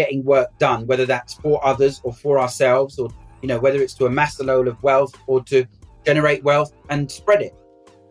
[0.00, 3.10] getting work done, whether that's for others or for ourselves, or
[3.42, 5.66] you know, whether it's to amass a load of wealth or to
[6.06, 7.54] generate wealth and spread it.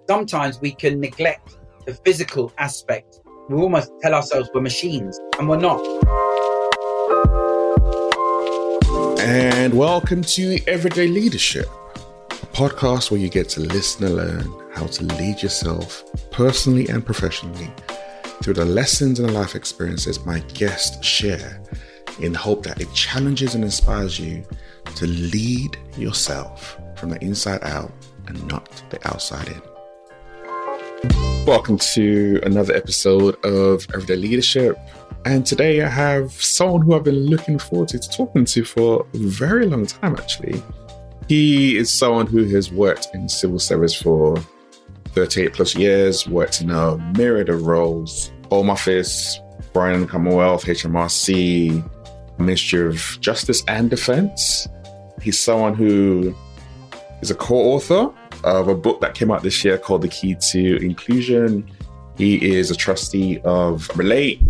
[0.08, 1.58] Sometimes we can neglect
[1.88, 3.22] the physical aspect.
[3.50, 5.82] We almost tell ourselves we're machines, and we're not.
[9.20, 11.66] And welcome to Everyday Leadership,
[12.30, 17.04] a podcast where you get to listen and learn how to lead yourself personally and
[17.04, 17.71] professionally
[18.42, 21.62] through the lessons and the life experiences my guests share
[22.22, 24.46] in hope that it challenges and inspires you
[24.96, 27.91] to lead yourself from the inside out
[28.27, 29.62] and not the outside in.
[31.46, 34.77] Welcome to another episode of Everyday Leadership.
[35.26, 39.18] And today I have someone who I've been looking forward to talking to for a
[39.18, 40.63] very long time, actually.
[41.27, 44.38] He is someone who has worked in civil service for
[45.13, 49.39] 38 plus years, worked in a myriad of roles Home Office,
[49.73, 51.84] Foreign Commonwealth, HMRC,
[52.40, 54.67] Ministry of Justice and Defense.
[55.21, 56.35] He's someone who
[57.21, 58.09] is a co author
[58.43, 61.70] of a book that came out this year called The Key to Inclusion.
[62.18, 64.41] He is a trustee of Relate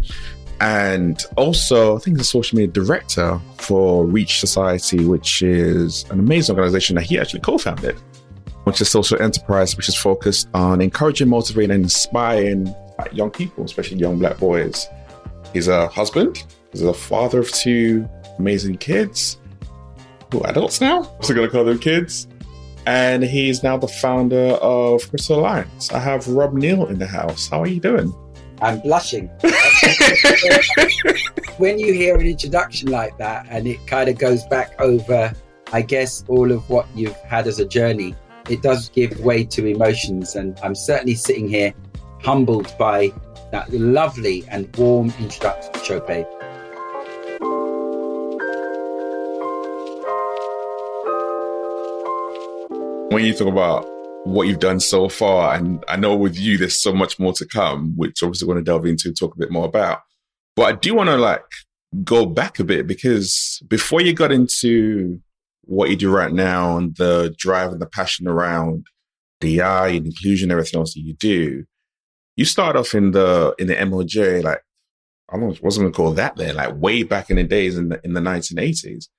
[0.61, 6.19] and also, I think he's a social media director for Reach Society, which is an
[6.19, 7.95] amazing organization that he actually co founded,
[8.65, 12.73] which is a social enterprise which is focused on encouraging, motivating, and inspiring
[13.11, 14.87] young people, especially young black boys.
[15.53, 19.37] He's a husband, he's a father of two amazing kids
[20.31, 21.03] who are adults now.
[21.03, 22.27] I'm still going to call them kids.
[22.85, 25.91] And he's now the founder of Crystal Alliance.
[25.91, 27.47] I have Rob Neil in the house.
[27.47, 28.13] How are you doing?
[28.61, 29.27] I'm blushing.
[31.57, 35.33] when you hear an introduction like that and it kind of goes back over,
[35.71, 38.15] I guess, all of what you've had as a journey,
[38.49, 40.35] it does give way to emotions.
[40.35, 41.73] And I'm certainly sitting here
[42.23, 43.11] humbled by
[43.51, 46.09] that lovely and warm introduction to Chope.
[53.11, 53.89] When you talk about
[54.23, 55.55] what you've done so far.
[55.55, 58.65] And I know with you, there's so much more to come, which obviously we want
[58.65, 60.01] to delve into, and talk a bit more about.
[60.55, 61.45] But I do want to like
[62.03, 65.19] go back a bit because before you got into
[65.61, 68.85] what you do right now and the drive and the passion around
[69.41, 71.65] DI and inclusion, everything else that you do,
[72.39, 74.63] you start off in the in the MOJ, like
[75.29, 77.99] I wasn't going to call that there, like way back in the days in the
[78.05, 79.09] in the 1980s.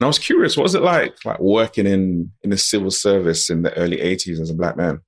[0.00, 3.50] And I was curious, what was it like, like working in in the civil service
[3.50, 5.02] in the early '80s as a black man?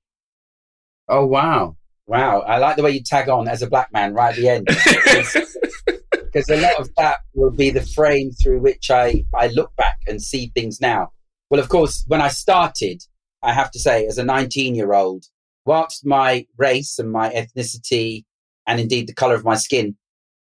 [1.09, 2.41] Oh wow, wow!
[2.41, 4.67] I like the way you tag on as a black man right at the end,
[6.11, 9.97] because a lot of that will be the frame through which I I look back
[10.07, 11.13] and see things now.
[11.49, 13.01] Well, of course, when I started,
[13.41, 15.25] I have to say, as a 19 year old,
[15.65, 18.25] whilst my race and my ethnicity,
[18.67, 19.95] and indeed the color of my skin,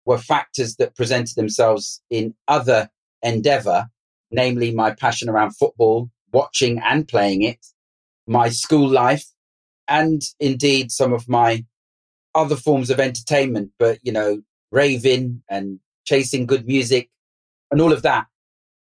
[0.04, 2.90] were factors that presented themselves in other
[3.22, 3.88] endeavor
[4.34, 7.64] namely my passion around football, watching and playing it,
[8.26, 9.24] my school life,
[9.88, 11.64] and indeed some of my
[12.34, 14.42] other forms of entertainment, but you know,
[14.72, 17.08] raving and chasing good music
[17.70, 18.26] and all of that.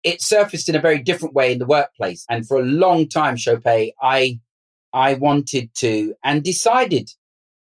[0.03, 2.25] It surfaced in a very different way in the workplace.
[2.29, 4.39] And for a long time, Chope, I
[4.93, 7.11] I wanted to and decided,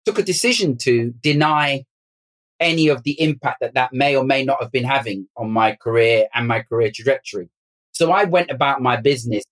[0.05, 1.85] took a decision to deny
[2.61, 5.75] any of the impact that that may or may not have been having on my
[5.75, 7.51] career and my career trajectory.
[7.93, 9.45] So I went about my business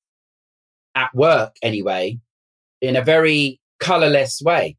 [0.95, 2.19] at work anyway
[2.81, 4.77] in a very colorless way.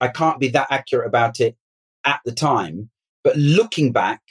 [0.00, 1.56] I can't be that accurate about it
[2.04, 2.90] at the time,
[3.22, 4.22] but looking back,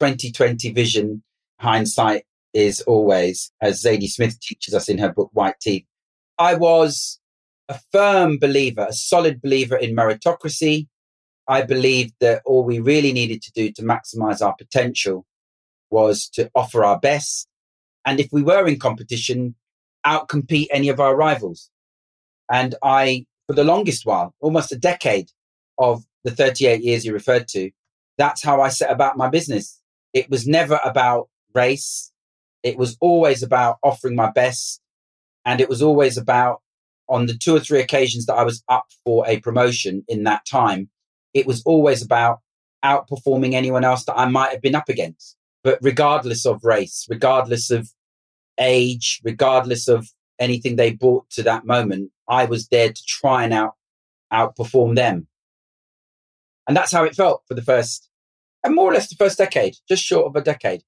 [0.00, 1.22] 2020 vision,
[1.58, 5.84] hindsight is always, as Zadie Smith teaches us in her book, White Teeth.
[6.38, 7.18] I was
[7.68, 10.86] a firm believer, a solid believer in meritocracy.
[11.48, 15.26] I believed that all we really needed to do to maximize our potential
[15.90, 17.48] was to offer our best
[18.06, 19.56] and if we were in competition,
[20.06, 21.68] outcompete any of our rivals.
[22.50, 25.30] And I, for the longest while, almost a decade
[25.76, 27.70] of the 38 years you referred to,
[28.16, 29.82] that's how I set about my business.
[30.14, 32.12] It was never about race.
[32.62, 34.80] It was always about offering my best.
[35.44, 36.62] And it was always about,
[37.08, 40.46] on the two or three occasions that I was up for a promotion in that
[40.46, 40.90] time,
[41.34, 42.40] it was always about
[42.84, 45.36] outperforming anyone else that I might have been up against.
[45.62, 47.90] But regardless of race, regardless of
[48.58, 50.08] age, regardless of
[50.38, 53.74] anything they brought to that moment, I was there to try and out
[54.32, 55.28] outperform them.
[56.66, 58.08] And that's how it felt for the first,
[58.64, 60.82] and more or less the first decade, just short of a decade.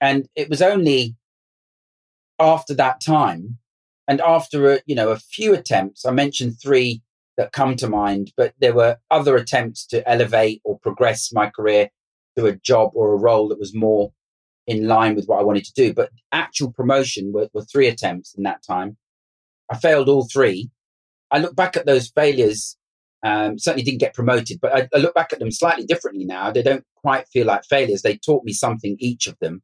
[0.00, 1.16] And it was only
[2.38, 3.58] after that time
[4.12, 7.00] and after a, you know a few attempts, I mentioned three
[7.38, 11.88] that come to mind, but there were other attempts to elevate or progress my career
[12.36, 14.12] to a job or a role that was more
[14.66, 15.94] in line with what I wanted to do.
[15.94, 18.98] But actual promotion were, were three attempts in that time.
[19.70, 20.70] I failed all three.
[21.30, 22.76] I look back at those failures.
[23.22, 26.50] Um, certainly didn't get promoted, but I, I look back at them slightly differently now.
[26.50, 28.02] They don't quite feel like failures.
[28.02, 29.62] They taught me something, each of them.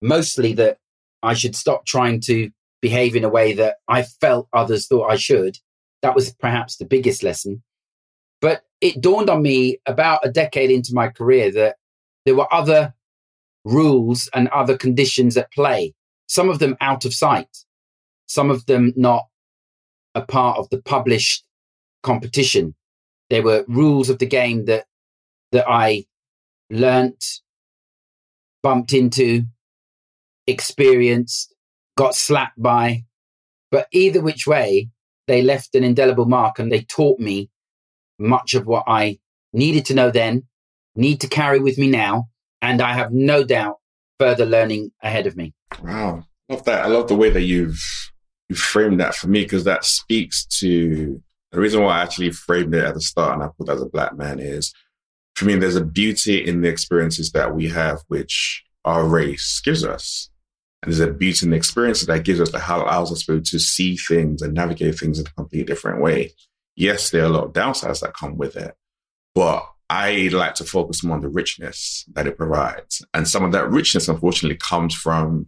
[0.00, 0.78] Mostly that
[1.20, 5.16] I should stop trying to behave in a way that I felt others thought I
[5.16, 5.58] should.
[6.02, 7.62] That was perhaps the biggest lesson.
[8.40, 11.76] But it dawned on me about a decade into my career that
[12.24, 12.94] there were other
[13.64, 15.94] rules and other conditions at play,
[16.28, 17.64] some of them out of sight,
[18.26, 19.26] some of them not
[20.14, 21.44] a part of the published
[22.02, 22.74] competition.
[23.30, 24.86] There were rules of the game that
[25.52, 26.06] that I
[26.70, 27.40] learnt,
[28.62, 29.44] bumped into,
[30.46, 31.54] experienced,
[31.96, 33.04] got slapped by.
[33.70, 34.88] But either which way,
[35.26, 37.50] they left an indelible mark and they taught me
[38.18, 39.18] much of what I
[39.52, 40.44] needed to know then,
[40.94, 42.28] need to carry with me now,
[42.62, 43.76] and I have no doubt
[44.18, 45.52] further learning ahead of me.
[45.82, 46.24] Wow.
[46.48, 46.84] I love that.
[46.84, 47.82] I love the way that you've
[48.48, 51.20] you framed that for me because that speaks to
[51.50, 53.86] the reason why I actually framed it at the start and I put as a
[53.86, 54.72] black man is
[55.36, 59.84] for me, there's a beauty in the experiences that we have, which our race gives
[59.84, 60.30] us.
[60.86, 64.40] There's a beauty in the experiences that gives us that allows us to see things
[64.40, 66.32] and navigate things in a completely different way.
[66.76, 68.74] Yes, there are a lot of downsides that come with it,
[69.34, 73.04] but I like to focus more on the richness that it provides.
[73.12, 75.46] And some of that richness, unfortunately, comes from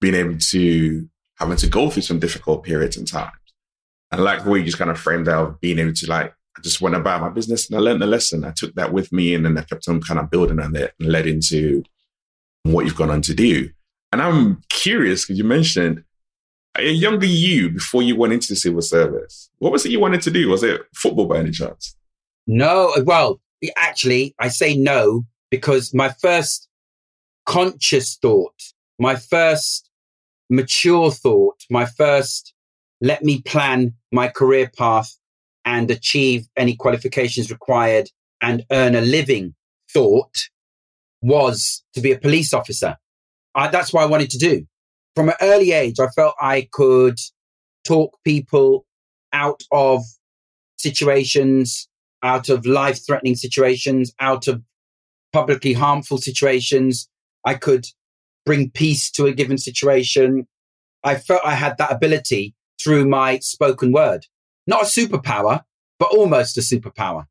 [0.00, 1.08] being able to
[1.38, 3.32] having to go through some difficult periods and times.
[4.12, 6.60] And like the way you just kind of framed out being able to like, I
[6.60, 8.44] just went about my business and I learned the lesson.
[8.44, 10.92] I took that with me and then I kept on kind of building on it
[11.00, 11.82] and led into
[12.62, 13.70] what you've gone on to do.
[14.14, 16.04] And I'm curious because you mentioned
[16.76, 19.50] a younger you before you went into the civil service.
[19.58, 20.48] What was it you wanted to do?
[20.50, 21.96] Was it football by any chance?
[22.46, 23.40] No, well,
[23.76, 26.68] actually, I say no because my first
[27.44, 28.54] conscious thought,
[29.00, 29.90] my first
[30.48, 32.54] mature thought, my first
[33.00, 35.12] let me plan my career path
[35.64, 39.56] and achieve any qualifications required and earn a living
[39.92, 40.50] thought
[41.20, 42.96] was to be a police officer.
[43.54, 44.66] I, that's what I wanted to do.
[45.14, 47.18] From an early age, I felt I could
[47.84, 48.84] talk people
[49.32, 50.02] out of
[50.78, 51.88] situations,
[52.22, 54.62] out of life threatening situations, out of
[55.32, 57.08] publicly harmful situations.
[57.44, 57.86] I could
[58.46, 60.46] bring peace to a given situation.
[61.02, 64.26] I felt I had that ability through my spoken word.
[64.66, 65.62] Not a superpower,
[65.98, 67.26] but almost a superpower.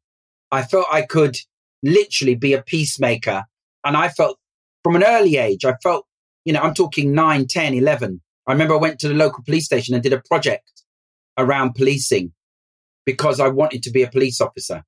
[0.52, 1.38] I felt I could
[1.82, 3.46] literally be a peacemaker.
[3.84, 4.38] And I felt
[4.84, 6.06] from an early age, I felt,
[6.46, 8.22] you know, I'm talking 9, 10, 11.
[8.48, 10.84] I remember I went to the local police station and did a project
[11.38, 12.34] around policing
[13.06, 14.84] because I wanted to be a police officer.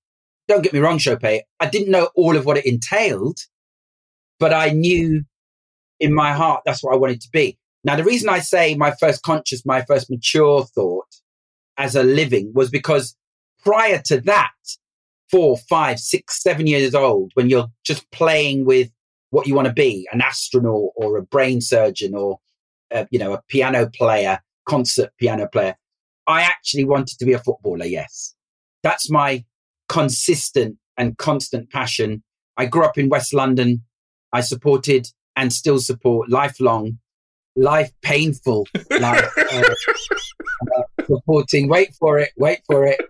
[0.47, 1.41] Don't get me wrong, Chopé.
[1.59, 3.39] I didn't know all of what it entailed,
[4.39, 5.23] but I knew
[5.99, 7.57] in my heart that's what I wanted to be.
[7.83, 11.07] Now, the reason I say my first conscious, my first mature thought
[11.77, 13.15] as a living was because
[13.63, 14.51] prior to that,
[15.29, 18.89] four, five, six, seven years old, when you're just playing with
[19.35, 22.39] what you want to be, an astronaut or a brain surgeon or,
[22.93, 25.75] uh, you know, a piano player, concert piano player,
[26.25, 27.85] I actually wanted to be a footballer.
[27.85, 28.33] Yes.
[28.81, 29.43] That's my
[29.89, 32.23] consistent and constant passion.
[32.55, 33.83] I grew up in West London.
[34.31, 35.05] I supported
[35.35, 36.99] and still support lifelong,
[37.57, 38.65] life painful
[39.01, 39.73] life uh,
[40.77, 41.67] uh, supporting.
[41.67, 43.01] Wait for it, wait for it.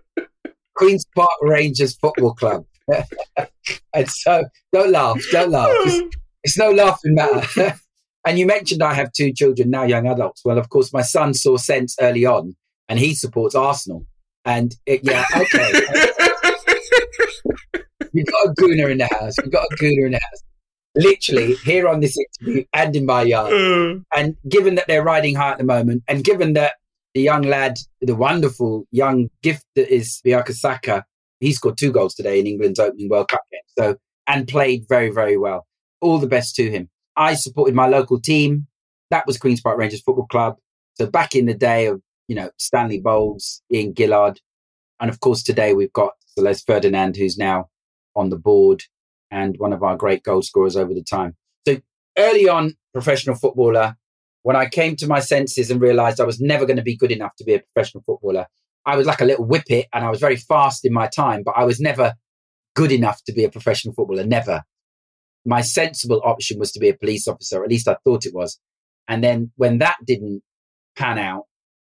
[0.74, 2.64] Queens Park Rangers Football Club.
[3.94, 6.02] and so, don't laugh, don't laugh.
[6.46, 7.74] It's, no laughing matter.
[8.26, 10.42] and you mentioned I have two children now, young adults.
[10.44, 12.56] Well, of course, my son saw sense early on,
[12.88, 14.06] and he supports Arsenal.
[14.44, 15.72] And it, yeah, okay.
[18.12, 19.34] You've got a gooner in the house.
[19.38, 20.42] You've got a gooner in the house
[20.96, 23.52] literally here on this interview and in my yard.
[23.52, 24.00] Uh.
[24.16, 26.74] And given that they're riding high at the moment, and given that
[27.14, 31.04] the young lad, the wonderful young gift that is Bukayo Saka,
[31.40, 33.60] he scored two goals today in England's opening World Cup game.
[33.78, 35.65] So and played very, very well.
[36.00, 36.88] All the best to him.
[37.16, 38.66] I supported my local team.
[39.10, 40.56] That was Queen's Park Rangers Football Club.
[40.94, 44.40] So back in the day of, you know, Stanley Bowles, Ian Gillard.
[45.00, 47.68] And of course, today we've got Sir Les Ferdinand, who's now
[48.14, 48.82] on the board
[49.30, 51.36] and one of our great goal scorers over the time.
[51.66, 51.78] So
[52.18, 53.96] early on, professional footballer,
[54.42, 57.10] when I came to my senses and realized I was never going to be good
[57.10, 58.46] enough to be a professional footballer,
[58.84, 61.54] I was like a little whippet and I was very fast in my time, but
[61.56, 62.14] I was never
[62.74, 64.24] good enough to be a professional footballer.
[64.24, 64.62] Never.
[65.46, 68.58] My sensible option was to be a police officer, at least I thought it was.
[69.08, 70.42] And then when that didn't
[70.96, 71.44] pan out,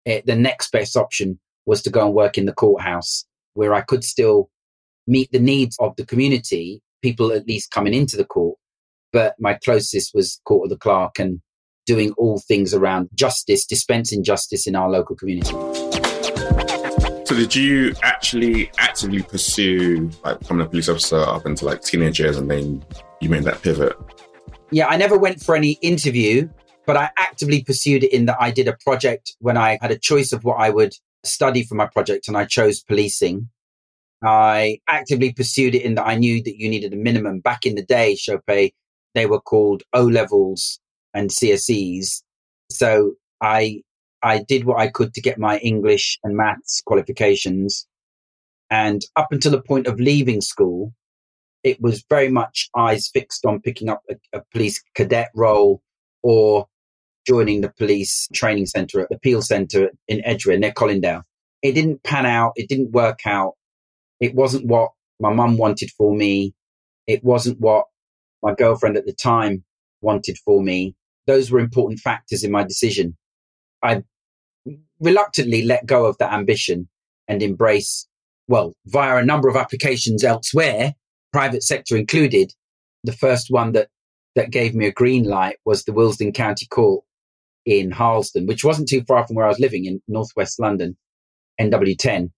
[0.05, 3.81] it, the next best option was to go and work in the courthouse where I
[3.81, 4.51] could still
[5.07, 8.59] meet the needs of the community people at least coming into the court,
[9.13, 11.41] but my closest was Court of the Clerk and
[11.87, 15.53] doing all things around justice, dispensing justice in our local community.
[17.25, 22.19] So did you actually actively pursue like becoming a police officer up into like teenage
[22.19, 22.85] years and then
[23.21, 23.97] you made that pivot?
[24.71, 26.49] Yeah, I never went for any interview,
[26.87, 29.99] but I actively pursued it in that I did a project when I had a
[29.99, 30.95] choice of what I would
[31.25, 33.49] study for my project and I chose policing.
[34.25, 37.41] I actively pursued it in that I knew that you needed a minimum.
[37.41, 38.73] Back in the day, Chope,
[39.15, 40.81] they were called O levels
[41.15, 42.23] and CSEs.
[42.71, 43.83] So I
[44.23, 47.87] I did what I could to get my English and maths qualifications.
[48.71, 50.93] And up until the point of leaving school,
[51.67, 55.83] it was very much eyes fixed on picking up a, a police cadet role
[56.23, 56.69] or
[57.27, 61.23] joining the police training centre at the Peel Centre in Edgware near Colindale.
[61.63, 62.53] It didn't pan out.
[62.55, 63.55] It didn't work out.
[64.21, 66.55] It wasn't what my mum wanted for me.
[67.09, 67.87] It wasn't what
[68.45, 69.65] my girlfriend at the time
[70.01, 70.95] wanted for me.
[71.27, 73.17] Those were important factors in my decision.
[73.83, 74.05] I
[75.01, 76.89] reluctantly let go of that ambition
[77.27, 78.07] and embrace,
[78.47, 80.95] well, via a number of applications elsewhere,
[81.37, 82.51] private sector included.
[83.05, 83.89] The first one that,
[84.37, 87.05] that gave me a green light was the Willesden County Court
[87.67, 90.97] in Harlesden, which wasn't too far from where I was living in northwest London,
[91.61, 92.31] NW10.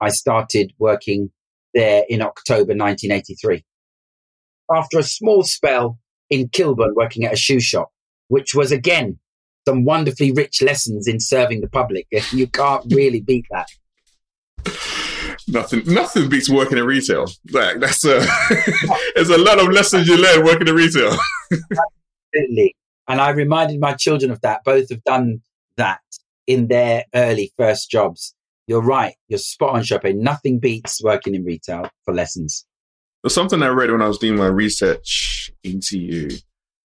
[0.00, 1.30] I started working
[1.74, 3.64] there in October 1983.
[4.68, 7.92] After a small spell in Kilburn working at a shoe shop,
[8.26, 9.20] which was again
[9.68, 12.08] some wonderfully rich lessons in serving the public.
[12.32, 13.68] You can't really beat that.
[15.50, 17.26] Nothing, nothing beats working in retail.
[17.50, 18.20] Like that's a,
[19.14, 21.16] there's a lot of lessons you learn working in retail.
[22.32, 22.76] Absolutely,
[23.08, 24.62] and I reminded my children of that.
[24.64, 25.40] Both have done
[25.76, 26.00] that
[26.46, 28.34] in their early first jobs.
[28.66, 29.14] You're right.
[29.28, 30.04] You're spot on, Chope.
[30.14, 32.64] Nothing beats working in retail for lessons.
[33.22, 36.28] There's something I read when I was doing my research into you.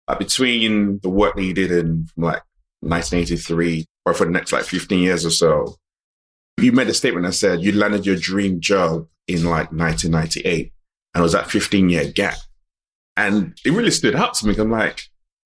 [0.07, 2.43] Uh, between the work that you did in like
[2.81, 5.77] 1983 or for the next like 15 years or so,
[6.57, 10.71] you made a statement that said you landed your dream job in like 1998
[11.13, 12.37] and it was that 15 year gap.
[13.17, 14.55] And it really stood out to me.
[14.57, 15.03] I'm like,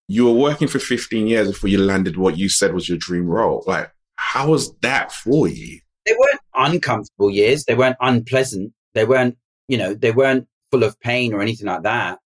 [0.08, 3.28] you were working for 15 years before you landed what you said was your dream
[3.28, 3.64] role.
[3.68, 5.80] Like, how was that for you?
[6.06, 7.66] They weren't uncomfortable years.
[7.66, 8.74] They weren't unpleasant.
[8.96, 9.38] They weren't,
[9.68, 12.18] you know, they weren't full of pain or anything like that.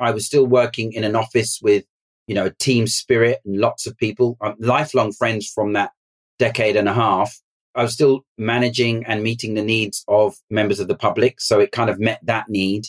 [0.00, 1.84] I was still working in an office with
[2.28, 5.90] you know, team spirit and lots of people, um, lifelong friends from that
[6.38, 7.36] decade and a half.
[7.74, 11.40] I was still managing and meeting the needs of members of the public.
[11.40, 12.86] So it kind of met that need.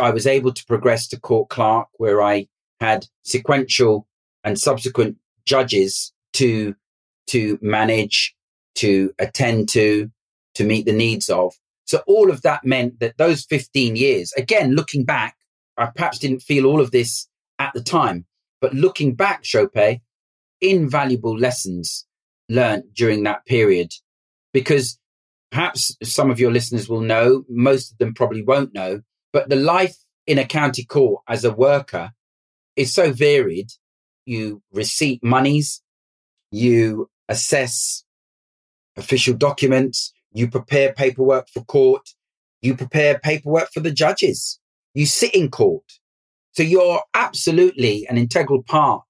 [0.00, 2.48] I was able to progress to court clerk where I
[2.80, 4.06] had sequential
[4.44, 6.74] and subsequent judges to,
[7.28, 8.34] to manage,
[8.76, 10.10] to attend to,
[10.54, 11.54] to meet the needs of.
[11.84, 15.36] So all of that meant that those 15 years, again, looking back,
[15.76, 18.26] I perhaps didn't feel all of this at the time,
[18.60, 20.00] but looking back, Chope,
[20.60, 22.06] invaluable lessons
[22.48, 23.92] learned during that period.
[24.52, 24.98] Because
[25.50, 29.56] perhaps some of your listeners will know, most of them probably won't know, but the
[29.56, 32.10] life in a county court as a worker
[32.76, 33.70] is so varied.
[34.24, 35.82] You receipt monies,
[36.50, 38.04] you assess
[38.96, 42.08] official documents, you prepare paperwork for court,
[42.60, 44.60] you prepare paperwork for the judges,
[44.94, 45.84] you sit in court,
[46.52, 49.02] so you're absolutely an integral part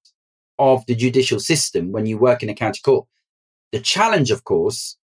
[0.57, 3.05] of the judicial system when you work in a county court.
[3.71, 4.97] The challenge, of course,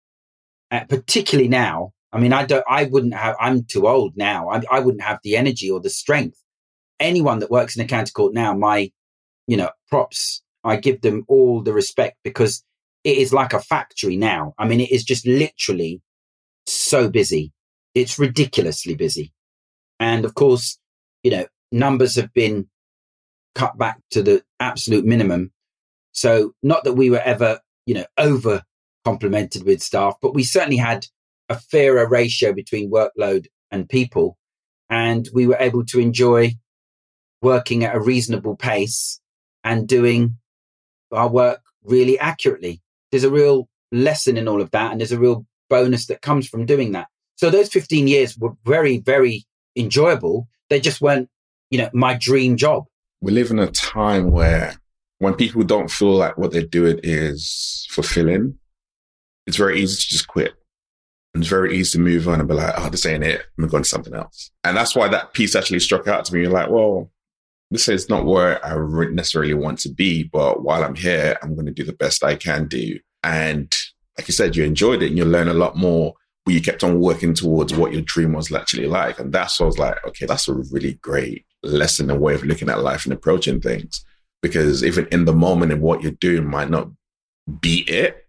[0.71, 4.49] uh, particularly now, I mean, I don't, I wouldn't have, I'm too old now.
[4.49, 6.41] I, I wouldn't have the energy or the strength.
[6.99, 8.91] Anyone that works in a county court now, my,
[9.47, 12.63] you know, props, I give them all the respect because
[13.03, 14.53] it is like a factory now.
[14.57, 16.01] I mean, it is just literally
[16.65, 17.53] so busy.
[17.93, 19.33] It's ridiculously busy.
[19.99, 20.79] And of course,
[21.23, 22.67] you know, numbers have been
[23.55, 25.51] cut back to the absolute minimum.
[26.11, 28.63] So not that we were ever, you know, over
[29.07, 31.05] complemented with staff, but we certainly had
[31.47, 34.37] a fairer ratio between workload and people.
[34.89, 36.55] And we were able to enjoy
[37.41, 39.21] working at a reasonable pace
[39.63, 40.37] and doing
[41.11, 42.81] our work really accurately.
[43.11, 44.91] There's a real lesson in all of that.
[44.91, 47.07] And there's a real bonus that comes from doing that.
[47.35, 49.45] So those 15 years were very, very
[49.75, 50.47] enjoyable.
[50.69, 51.29] They just weren't
[51.69, 52.85] you know, my dream job.
[53.21, 54.75] We live in a time where
[55.19, 58.57] when people don't feel like what they're doing is fulfilling,
[59.47, 60.53] it's very easy to just quit.
[61.33, 63.43] And it's very easy to move on and be like, oh, this ain't it.
[63.57, 64.51] I'm going to something else.
[64.63, 66.41] And that's why that piece actually struck out to me.
[66.41, 67.11] You're like, well,
[67.71, 68.75] this is not where I
[69.09, 72.35] necessarily want to be, but while I'm here, I'm going to do the best I
[72.35, 72.99] can do.
[73.23, 73.73] And
[74.17, 76.13] like you said, you enjoyed it and you learn a lot more
[76.47, 79.19] but you kept on working towards what your dream was actually like.
[79.19, 82.45] And that's what I was like, okay, that's a really great lesson and way of
[82.45, 84.05] looking at life and approaching things.
[84.41, 86.87] Because even in the moment and what you're doing might not
[87.59, 88.26] be it,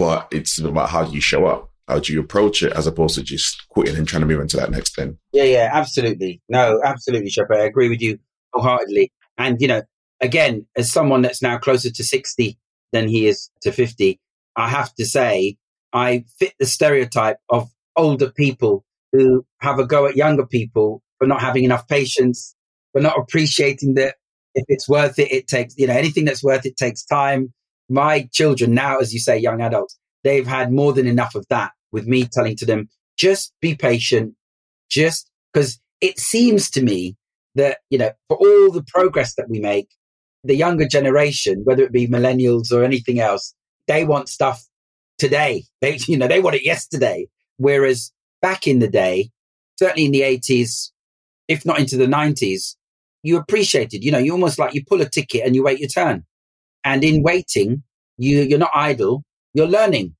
[0.00, 1.70] but it's about how you show up.
[1.86, 4.56] How do you approach it as opposed to just quitting and trying to move into
[4.56, 5.18] that next thing?
[5.32, 6.40] Yeah, yeah, absolutely.
[6.48, 7.48] No, absolutely, Shep.
[7.52, 8.18] I agree with you
[8.54, 9.12] wholeheartedly.
[9.36, 9.82] And, you know,
[10.22, 12.58] again, as someone that's now closer to 60
[12.92, 14.18] than he is to 50,
[14.56, 15.58] I have to say,
[15.92, 21.26] I fit the stereotype of older people who have a go at younger people for
[21.26, 22.54] not having enough patience,
[22.92, 24.14] for not appreciating that
[24.54, 27.52] if it's worth it, it takes, you know, anything that's worth it takes time.
[27.90, 31.72] My children now, as you say, young adults, they've had more than enough of that
[31.90, 34.34] with me telling to them, just be patient,
[34.88, 37.16] just because it seems to me
[37.56, 39.88] that, you know, for all the progress that we make,
[40.44, 43.54] the younger generation, whether it be millennials or anything else,
[43.88, 44.62] they want stuff
[45.18, 45.64] today.
[45.80, 47.26] They, you know, they want it yesterday.
[47.56, 49.30] Whereas back in the day,
[49.78, 50.92] certainly in the 80s,
[51.48, 52.76] if not into the 90s,
[53.22, 55.88] you appreciated, you know, you almost like you pull a ticket and you wait your
[55.88, 56.24] turn.
[56.84, 57.82] And in waiting,
[58.16, 60.14] you, you're not idle, you're learning.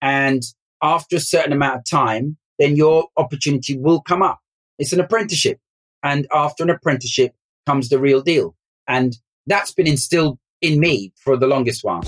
[0.00, 0.42] And
[0.82, 4.40] after a certain amount of time, then your opportunity will come up.
[4.78, 5.58] It's an apprenticeship.
[6.02, 7.34] And after an apprenticeship
[7.66, 8.54] comes the real deal.
[8.86, 9.16] And
[9.46, 12.02] that's been instilled in me for the longest while.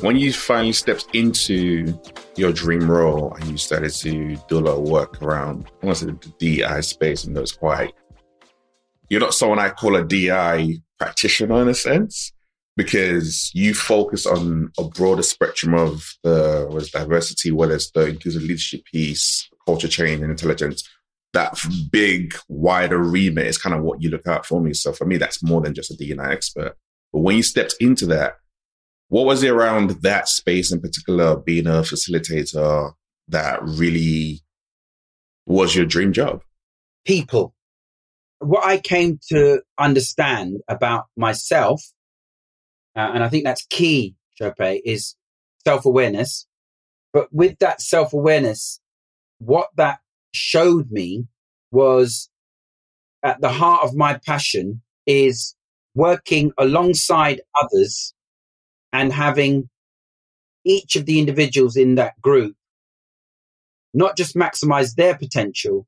[0.00, 1.98] When you finally stepped into
[2.36, 5.98] your dream role and you started to do a lot of work around, I want
[5.98, 7.94] to say the DI space, and it was quite,
[9.08, 12.32] you're not someone I call a DI practitioner in a sense,
[12.76, 18.84] because you focus on a broader spectrum of the diversity, whether it's the inclusive leadership
[18.84, 20.88] piece, culture change, and intelligence.
[21.32, 21.58] That
[21.90, 24.72] big, wider remit is kind of what you look out for me.
[24.72, 26.76] So for me, that's more than just a DNI expert.
[27.12, 28.36] But when you stepped into that,
[29.08, 32.92] what was it around that space in particular, being a facilitator,
[33.28, 34.40] that really
[35.46, 36.42] was your dream job?
[37.04, 37.54] People.
[38.38, 41.82] What I came to understand about myself,
[42.94, 45.16] uh, and I think that's key, Chope, is
[45.64, 46.46] self awareness.
[47.12, 48.80] But with that self awareness,
[49.38, 50.00] what that
[50.32, 51.26] showed me
[51.70, 52.28] was
[53.22, 55.54] at the heart of my passion is
[55.94, 58.14] working alongside others
[58.92, 59.68] and having
[60.64, 62.54] each of the individuals in that group
[63.96, 65.86] not just maximize their potential,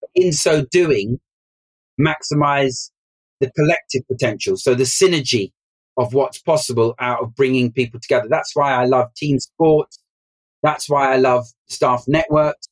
[0.00, 1.20] but in so doing,
[2.00, 2.90] maximize
[3.40, 4.56] the collective potential.
[4.56, 5.52] So the synergy
[5.96, 8.26] of what's possible out of bringing people together.
[8.28, 9.98] That's why I love team sports.
[10.62, 12.68] That's why I love staff networks,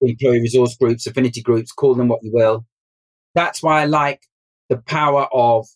[0.00, 2.66] employee resource groups, affinity groups, call them what you will.
[3.34, 4.20] That's why I like
[4.68, 5.66] the power of,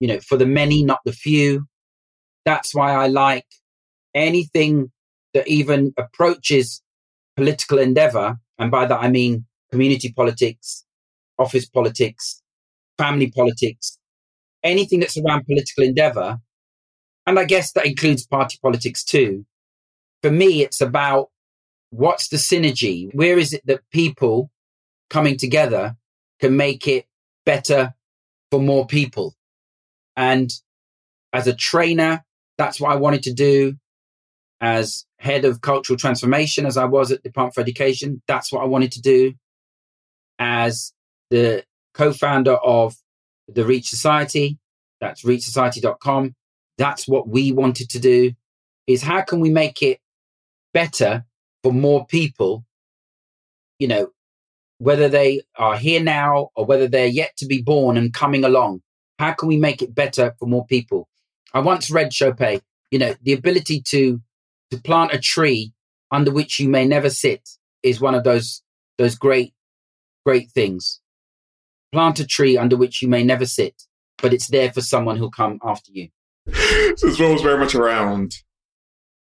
[0.00, 1.66] you know, for the many, not the few.
[2.44, 3.46] That's why I like
[4.14, 4.90] anything
[5.34, 6.82] that even approaches
[7.36, 8.36] political endeavor.
[8.58, 10.84] And by that, I mean community politics,
[11.38, 12.42] office politics,
[12.98, 13.98] family politics,
[14.62, 16.38] anything that's around political endeavor.
[17.26, 19.44] And I guess that includes party politics too.
[20.22, 21.28] For me, it's about
[21.90, 23.14] what's the synergy?
[23.14, 24.50] Where is it that people
[25.10, 25.96] coming together
[26.40, 27.06] can make it
[27.44, 27.94] better
[28.50, 29.34] for more people?
[30.16, 30.50] And
[31.32, 32.24] as a trainer,
[32.58, 33.74] that's what I wanted to do
[34.60, 38.22] as head of cultural transformation, as I was at the Department for Education.
[38.26, 39.34] That's what I wanted to do
[40.38, 40.92] as
[41.30, 42.94] the co-founder of
[43.48, 44.58] the Reach Society.
[45.00, 46.34] That's reachsociety.com.
[46.78, 48.32] That's what we wanted to do
[48.86, 49.98] is how can we make it
[50.72, 51.24] better
[51.62, 52.64] for more people?
[53.78, 54.08] You know,
[54.78, 58.82] whether they are here now or whether they're yet to be born and coming along.
[59.18, 61.08] How can we make it better for more people?
[61.54, 64.20] I once read Chope, you know, the ability to
[64.70, 65.72] to plant a tree
[66.10, 67.48] under which you may never sit
[67.82, 68.62] is one of those
[68.98, 69.54] those great
[70.24, 71.00] great things.
[71.96, 73.84] Plant a tree under which you may never sit,
[74.20, 76.08] but it's there for someone who'll come after you.
[76.52, 78.34] so this was very much around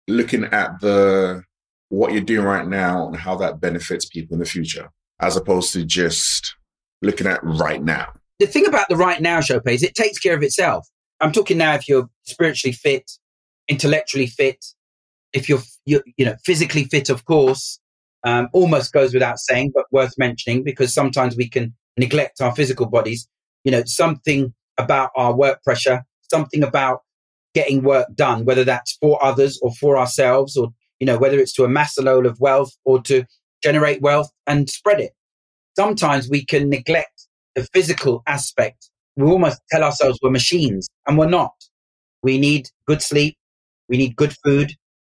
[0.09, 1.45] looking at the
[1.91, 4.91] what you're doing right now and how that benefits people in the future,
[5.21, 6.57] as opposed to just
[7.01, 8.09] looking at right now.
[8.41, 10.85] The thing about the right now show is it takes care of itself.
[11.21, 13.09] I'm talking now if you're spiritually fit,
[13.69, 14.65] intellectually fit,
[15.33, 17.79] if you're, you're you know, physically fit, of course,
[18.25, 22.87] um, almost goes without saying, but worth mentioning because sometimes we can neglect our physical
[22.87, 23.29] bodies.
[23.65, 27.01] You know, something about our work pressure, something about
[27.55, 30.69] getting work done, whether that's for others or for ourselves, or,
[31.01, 33.25] you know, whether it's to amass a load of wealth or to
[33.63, 35.13] generate wealth and spread it.
[35.77, 41.29] Sometimes we can neglect the physical aspect we almost tell ourselves we're machines and we're
[41.29, 41.53] not.
[42.23, 43.37] We need good sleep,
[43.89, 44.75] we need good food,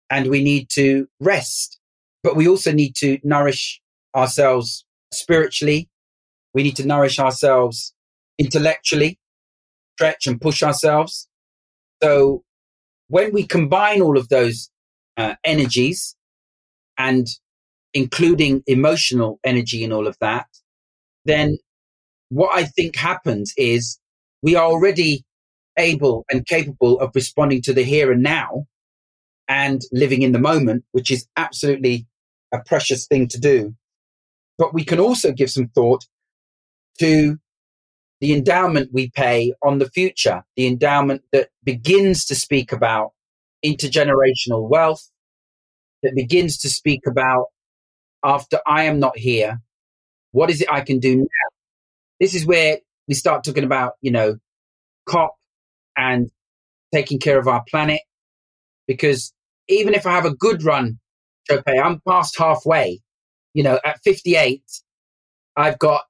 [0.08, 1.78] and we need to rest.
[2.22, 3.80] But we also need to nourish
[4.16, 5.90] ourselves spiritually.
[6.54, 7.94] We need to nourish ourselves
[8.38, 9.18] intellectually,
[9.94, 11.28] stretch and push ourselves.
[12.02, 12.42] So
[13.08, 14.70] when we combine all of those
[15.16, 16.16] uh, energies
[16.96, 17.26] and
[17.92, 20.46] including emotional energy and all of that,
[21.24, 21.58] then
[22.30, 23.98] what I think happens is
[24.42, 25.24] we are already
[25.76, 28.66] able and capable of responding to the here and now
[29.48, 32.06] and living in the moment, which is absolutely
[32.52, 33.74] a precious thing to do.
[34.58, 36.04] But we can also give some thought
[37.00, 37.38] to
[38.20, 43.12] the endowment we pay on the future, the endowment that begins to speak about
[43.64, 45.10] intergenerational wealth,
[46.02, 47.46] that begins to speak about
[48.22, 49.60] after I am not here,
[50.32, 51.48] what is it I can do now?
[52.18, 54.36] This is where we start talking about, you know,
[55.06, 55.34] COP
[55.96, 56.30] and
[56.92, 58.00] taking care of our planet.
[58.86, 59.32] Because
[59.68, 60.98] even if I have a good run,
[61.50, 63.00] okay, I'm past halfway.
[63.54, 64.62] You know, at 58,
[65.56, 66.02] I've got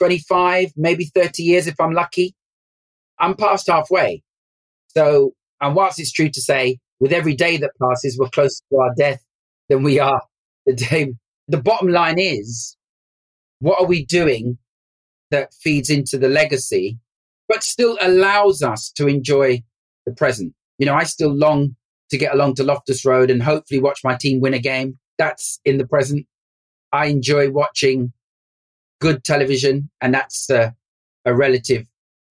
[0.00, 2.34] 25, maybe 30 years if I'm lucky.
[3.18, 4.22] I'm past halfway.
[4.88, 8.78] So, and whilst it's true to say, with every day that passes, we're closer to
[8.78, 9.22] our death
[9.68, 10.22] than we are
[10.66, 11.12] the day.
[11.48, 12.76] The bottom line is,
[13.60, 14.58] what are we doing
[15.30, 16.98] that feeds into the legacy,
[17.48, 19.62] but still allows us to enjoy
[20.06, 20.54] the present?
[20.78, 21.76] You know, I still long
[22.10, 24.98] to get along to Loftus Road and hopefully watch my team win a game.
[25.18, 26.26] That's in the present.
[26.92, 28.12] I enjoy watching
[29.00, 30.74] good television, and that's a
[31.26, 31.86] relative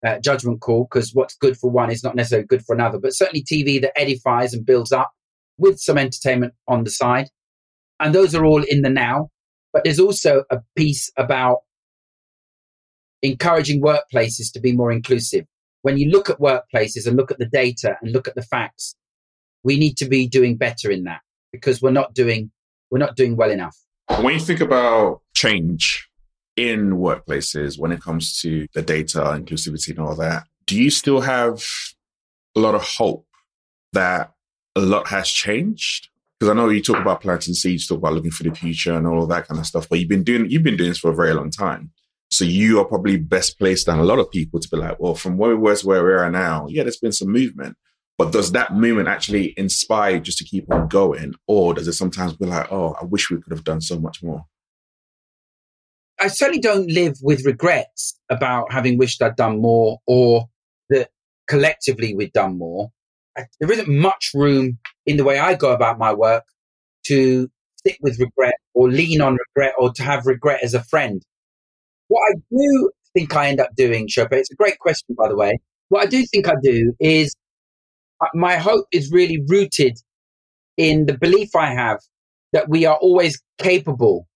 [0.05, 2.99] uh, judgment call because what's good for one is not necessarily good for another.
[2.99, 5.11] But certainly TV that edifies and builds up
[5.57, 7.29] with some entertainment on the side.
[7.99, 9.29] And those are all in the now.
[9.73, 11.59] But there's also a piece about
[13.21, 15.45] encouraging workplaces to be more inclusive.
[15.81, 18.95] When you look at workplaces and look at the data and look at the facts,
[19.63, 22.51] we need to be doing better in that because we're not doing
[22.89, 23.77] we're not doing well enough.
[24.21, 26.08] When you think about change,
[26.55, 31.21] in workplaces when it comes to the data, inclusivity, and all that, do you still
[31.21, 31.63] have
[32.55, 33.25] a lot of hope
[33.93, 34.33] that
[34.75, 36.09] a lot has changed?
[36.39, 39.07] Because I know you talk about planting seeds, talk about looking for the future and
[39.07, 41.15] all that kind of stuff, but you've been doing you've been doing this for a
[41.15, 41.91] very long time.
[42.31, 45.15] So you are probably best placed than a lot of people to be like, well,
[45.15, 47.75] from where we were to where we are now, yeah, there's been some movement.
[48.19, 51.33] But does that movement actually inspire just to keep on going?
[51.47, 54.21] Or does it sometimes be like, oh, I wish we could have done so much
[54.21, 54.43] more?
[56.21, 60.49] I certainly don't live with regrets about having wished I'd done more or
[60.89, 61.09] that
[61.47, 62.89] collectively we'd done more.
[63.59, 66.43] There isn't much room in the way I go about my work
[67.07, 71.23] to stick with regret or lean on regret or to have regret as a friend.
[72.09, 75.37] What I do think I end up doing, Chopin, it's a great question, by the
[75.37, 75.53] way.
[75.87, 77.33] What I do think I do is
[78.33, 79.97] my hope is really rooted
[80.75, 81.99] in the belief I have
[82.51, 84.27] that we are always capable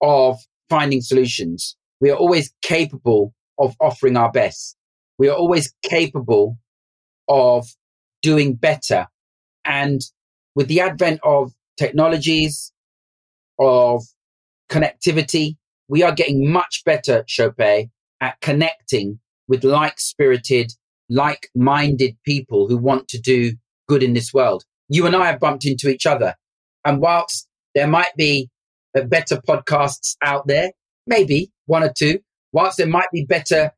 [0.00, 0.36] of
[0.68, 1.76] finding solutions.
[2.00, 4.76] We are always capable of offering our best.
[5.18, 6.58] We are always capable
[7.28, 7.66] of
[8.22, 9.06] doing better.
[9.64, 10.00] And
[10.54, 12.72] with the advent of technologies,
[13.58, 14.04] of
[14.70, 15.56] connectivity,
[15.88, 20.72] we are getting much better, Chopin, at connecting with like spirited,
[21.08, 23.52] like minded people who want to do
[23.88, 24.64] good in this world.
[24.88, 26.34] You and I have bumped into each other.
[26.84, 28.50] And whilst there might be
[29.04, 30.72] better podcasts out there,
[31.06, 32.20] maybe one or two.
[32.52, 33.72] Whilst there might be better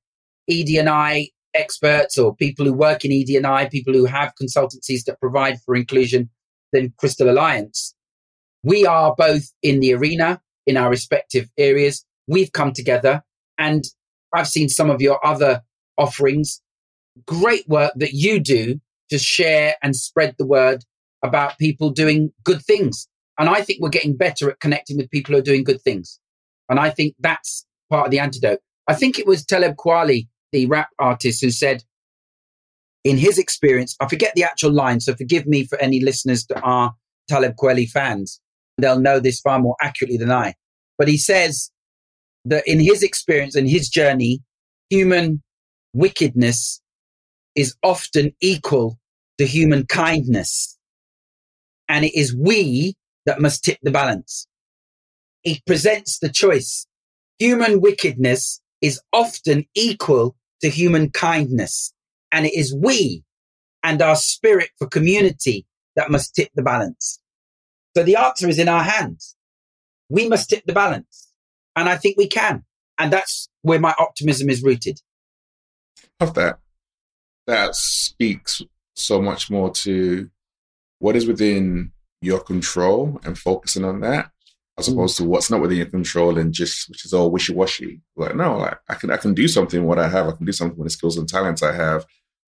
[0.48, 5.74] ED&I experts or people who work in ED&I, people who have consultancies that provide for
[5.74, 6.30] inclusion
[6.72, 7.94] than Crystal Alliance,
[8.62, 12.04] we are both in the arena in our respective areas.
[12.28, 13.22] We've come together
[13.58, 13.84] and
[14.32, 15.62] I've seen some of your other
[15.98, 16.60] offerings.
[17.26, 18.80] Great work that you do
[19.10, 20.84] to share and spread the word
[21.22, 23.08] about people doing good things.
[23.38, 26.18] And I think we're getting better at connecting with people who are doing good things.
[26.68, 28.60] And I think that's part of the antidote.
[28.86, 31.82] I think it was Talib Kweli, the rap artist, who said,
[33.02, 36.60] in his experience, I forget the actual line, so forgive me for any listeners that
[36.62, 36.92] are
[37.28, 38.40] Talib Kweli fans.
[38.78, 40.54] They'll know this far more accurately than I.
[40.98, 41.70] But he says
[42.44, 44.42] that in his experience and his journey,
[44.90, 45.42] human
[45.94, 46.80] wickedness
[47.54, 48.98] is often equal
[49.38, 50.76] to human kindness.
[51.88, 52.94] And it is we
[53.26, 54.46] that must tip the balance.
[55.42, 56.86] He presents the choice.
[57.38, 61.92] Human wickedness is often equal to human kindness.
[62.32, 63.24] And it is we
[63.82, 67.18] and our spirit for community that must tip the balance.
[67.96, 69.36] So the answer is in our hands.
[70.08, 71.28] We must tip the balance.
[71.76, 72.64] And I think we can.
[72.98, 75.00] And that's where my optimism is rooted.
[76.20, 76.58] Of that.
[77.46, 78.62] That speaks
[78.94, 80.30] so much more to
[80.98, 84.30] what is within your control and focusing on that,
[84.78, 84.92] as mm.
[84.92, 88.00] opposed to what's not within your control and just which is all wishy washy.
[88.16, 90.28] Like no, like I can I can do something what I have.
[90.28, 92.06] I can do something with the skills and talents I have.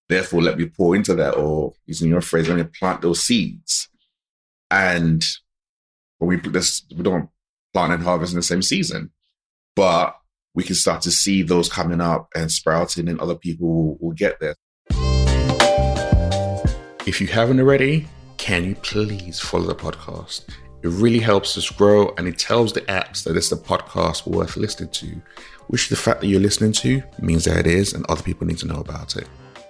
[0.10, 3.88] Therefore, let me pour into that, or using your phrase, let me plant those seeds.
[4.70, 5.24] And
[6.18, 7.30] when we put this, we don't
[7.74, 9.12] plant and harvest in the same season,
[9.76, 10.18] but
[10.54, 14.12] we can start to see those coming up and sprouting, and other people will, will
[14.12, 14.56] get there.
[17.08, 18.08] If you haven't already,
[18.42, 20.46] can you please follow the podcast?
[20.82, 24.58] It really helps us grow and it tells the apps that it's a podcast worth
[24.58, 25.22] listening to,
[25.68, 28.58] which the fact that you're listening to means that it is and other people need
[28.58, 29.28] to know about it.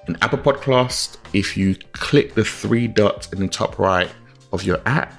[0.07, 4.10] In Apple Podcast, if you click the three dots in the top right
[4.53, 5.15] of your app,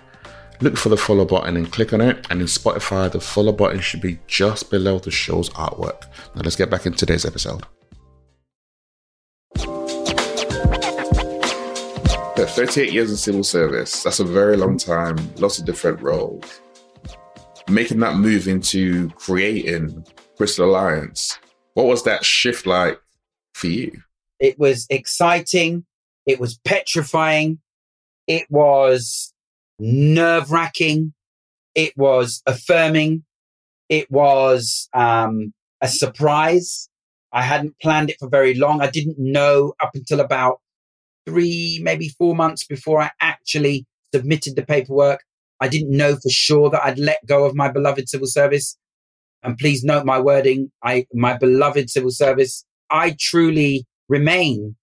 [0.63, 2.27] look for the follow button and click on it.
[2.31, 6.05] And in Spotify, the follow button should be just below the show's artwork.
[6.35, 7.67] Now let's get back into today's episode.
[12.35, 14.03] Yeah, 38 years in civil service.
[14.03, 16.61] That's a very long time, lots of different roles.
[17.69, 20.07] Making that move into creating
[20.39, 21.39] Crystal Alliance,
[21.75, 22.99] what was that shift like
[23.53, 23.93] for you?
[24.41, 25.85] It was exciting.
[26.25, 27.61] It was petrifying.
[28.27, 29.35] It was
[29.79, 31.13] nerve wracking.
[31.75, 33.25] It was affirming.
[33.91, 36.89] It was um, a surprise.
[37.31, 38.81] I hadn't planned it for very long.
[38.81, 40.61] I didn't know up until about
[41.27, 45.25] three, maybe four months before I actually submitted the paperwork.
[45.61, 48.77] I didn't know for sure that I'd let go of my beloved civil service.
[49.43, 50.71] And please note my wording.
[50.83, 52.65] I, my beloved civil service.
[52.91, 54.77] I truly remain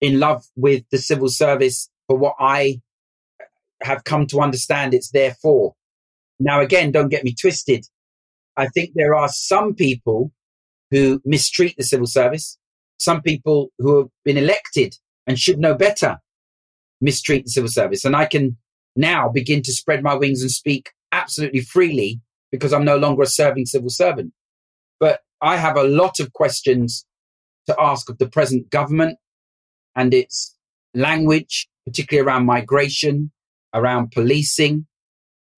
[0.00, 2.80] in love with the civil service for what I
[3.82, 5.74] have come to understand it's there for.
[6.38, 7.86] Now, again, don't get me twisted.
[8.56, 10.32] I think there are some people
[10.90, 12.58] who mistreat the civil service,
[12.98, 16.18] some people who have been elected and should know better
[17.00, 18.04] mistreat the civil service.
[18.04, 18.56] And I can
[18.96, 23.26] now begin to spread my wings and speak absolutely freely because I'm no longer a
[23.26, 24.32] serving civil servant.
[25.00, 27.04] But I have a lot of questions
[27.66, 29.18] to ask of the present government
[29.96, 30.56] and its
[30.94, 33.32] language, particularly around migration,
[33.72, 34.86] around policing,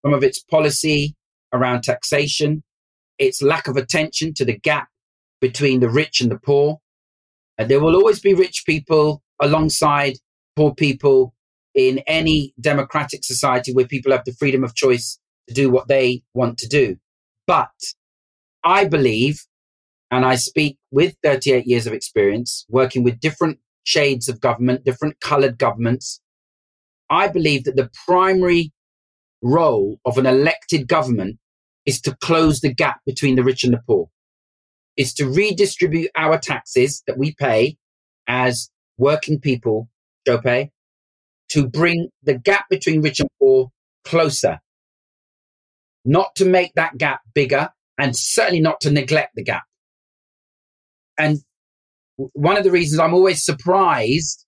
[0.03, 1.15] some of its policy
[1.53, 2.63] around taxation,
[3.19, 4.87] its lack of attention to the gap
[5.39, 6.79] between the rich and the poor.
[7.57, 10.17] And there will always be rich people alongside
[10.55, 11.33] poor people
[11.75, 16.23] in any democratic society where people have the freedom of choice to do what they
[16.33, 16.97] want to do.
[17.45, 17.69] But
[18.63, 19.45] I believe,
[20.11, 25.19] and I speak with 38 years of experience working with different shades of government, different
[25.21, 26.19] colored governments.
[27.09, 28.73] I believe that the primary
[29.41, 31.37] role of an elected government
[31.85, 34.09] is to close the gap between the rich and the poor,
[34.97, 37.77] is to redistribute our taxes that we pay
[38.27, 39.89] as working people,
[40.27, 40.69] Chope,
[41.49, 43.71] to bring the gap between rich and poor
[44.03, 44.59] closer.
[46.05, 49.63] Not to make that gap bigger and certainly not to neglect the gap.
[51.17, 51.39] And
[52.15, 54.45] one of the reasons I'm always surprised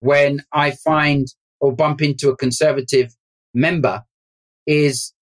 [0.00, 1.26] when I find
[1.60, 3.14] or bump into a conservative
[3.54, 4.04] member
[4.66, 5.12] is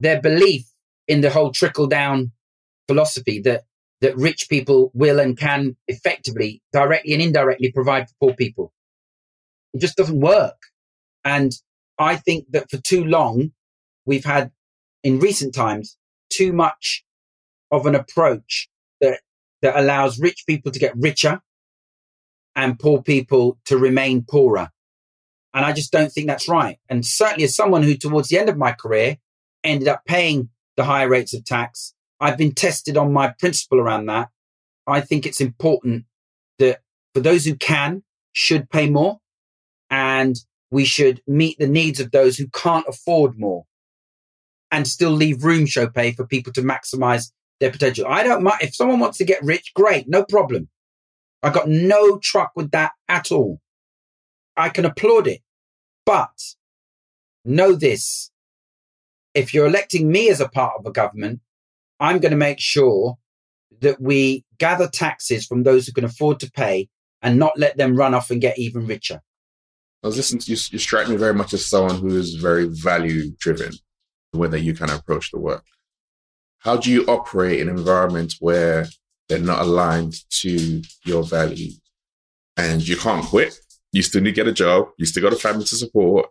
[0.00, 0.66] their belief
[1.06, 2.32] in the whole trickle down
[2.88, 3.62] philosophy that
[4.04, 8.70] that rich people will and can effectively, directly and indirectly provide for poor people.
[9.72, 10.58] It just doesn't work.
[11.24, 11.52] And
[11.98, 13.52] I think that for too long,
[14.04, 14.52] we've had
[15.02, 15.96] in recent times
[16.28, 17.02] too much
[17.70, 18.68] of an approach
[19.00, 19.20] that,
[19.62, 21.40] that allows rich people to get richer
[22.54, 24.68] and poor people to remain poorer.
[25.54, 26.78] And I just don't think that's right.
[26.90, 29.16] And certainly as someone who towards the end of my career
[29.62, 34.06] ended up paying the higher rates of tax I've been tested on my principle around
[34.06, 34.28] that.
[34.86, 36.04] I think it's important
[36.58, 36.80] that
[37.14, 39.20] for those who can, should pay more
[39.90, 40.36] and
[40.70, 43.64] we should meet the needs of those who can't afford more
[44.70, 48.06] and still leave room Chope for people to maximize their potential.
[48.08, 50.68] I don't mind if someone wants to get rich, great, no problem.
[51.42, 53.60] I got no truck with that at all.
[54.56, 55.42] I can applaud it.
[56.06, 56.54] But
[57.44, 58.30] know this.
[59.34, 61.40] If you're electing me as a part of a government,
[62.04, 63.16] I'm going to make sure
[63.80, 66.88] that we gather taxes from those who can afford to pay
[67.22, 69.20] and not let them run off and get even richer.
[70.02, 73.32] I was listening you, you strike me very much as someone who is very value
[73.38, 73.72] driven,
[74.32, 75.64] the way that you kind of approach the work.
[76.58, 78.86] How do you operate in an environment where
[79.30, 81.72] they're not aligned to your value
[82.58, 83.54] And you can't quit.
[83.92, 84.88] You still need to get a job.
[84.98, 86.28] You still got a family to support.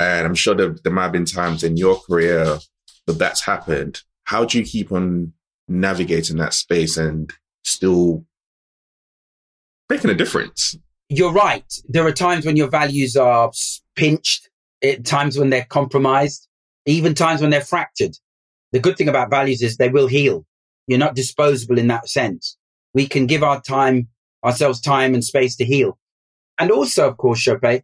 [0.00, 2.58] And I'm sure there, there might have been times in your career
[3.06, 5.32] that that's happened how do you keep on
[5.68, 7.32] navigating that space and
[7.64, 8.26] still
[9.88, 10.76] making a difference?
[11.08, 11.64] You're right.
[11.88, 13.50] There are times when your values are
[13.96, 14.50] pinched,
[14.84, 16.46] at times when they're compromised.
[16.84, 18.16] even times when they're fractured.
[18.72, 20.44] The good thing about values is they will heal.
[20.86, 22.58] You're not disposable in that sense.
[22.92, 24.08] We can give our time,
[24.44, 25.98] ourselves time and space to heal.
[26.58, 27.82] And also, of course, Chopin,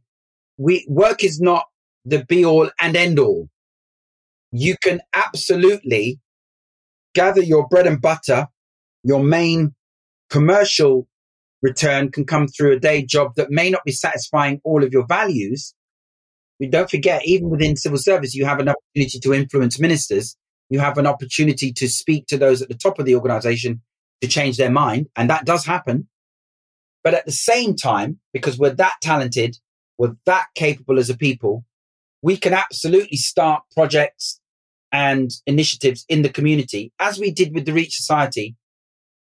[0.59, 1.65] we work is not
[2.05, 3.49] the be all and end all.
[4.53, 6.21] You can absolutely
[7.15, 8.49] gather your bread and butter,
[9.03, 9.75] your main
[10.31, 11.07] commercial
[11.63, 15.07] return can come through a day job that may not be satisfying all of your
[15.07, 15.75] values.
[16.61, 20.37] But don't forget, even within civil service, you have an opportunity to influence ministers.
[20.71, 23.83] You have an opportunity to speak to those at the top of the organization
[24.21, 25.09] to change their mind.
[25.17, 26.09] And that does happen.
[27.03, 29.57] But at the same time, because we're that talented,
[29.99, 31.65] we're that capable as a people,
[32.23, 34.41] we can absolutely start projects
[34.95, 38.55] and initiatives in the community, as we did with the Reach Society,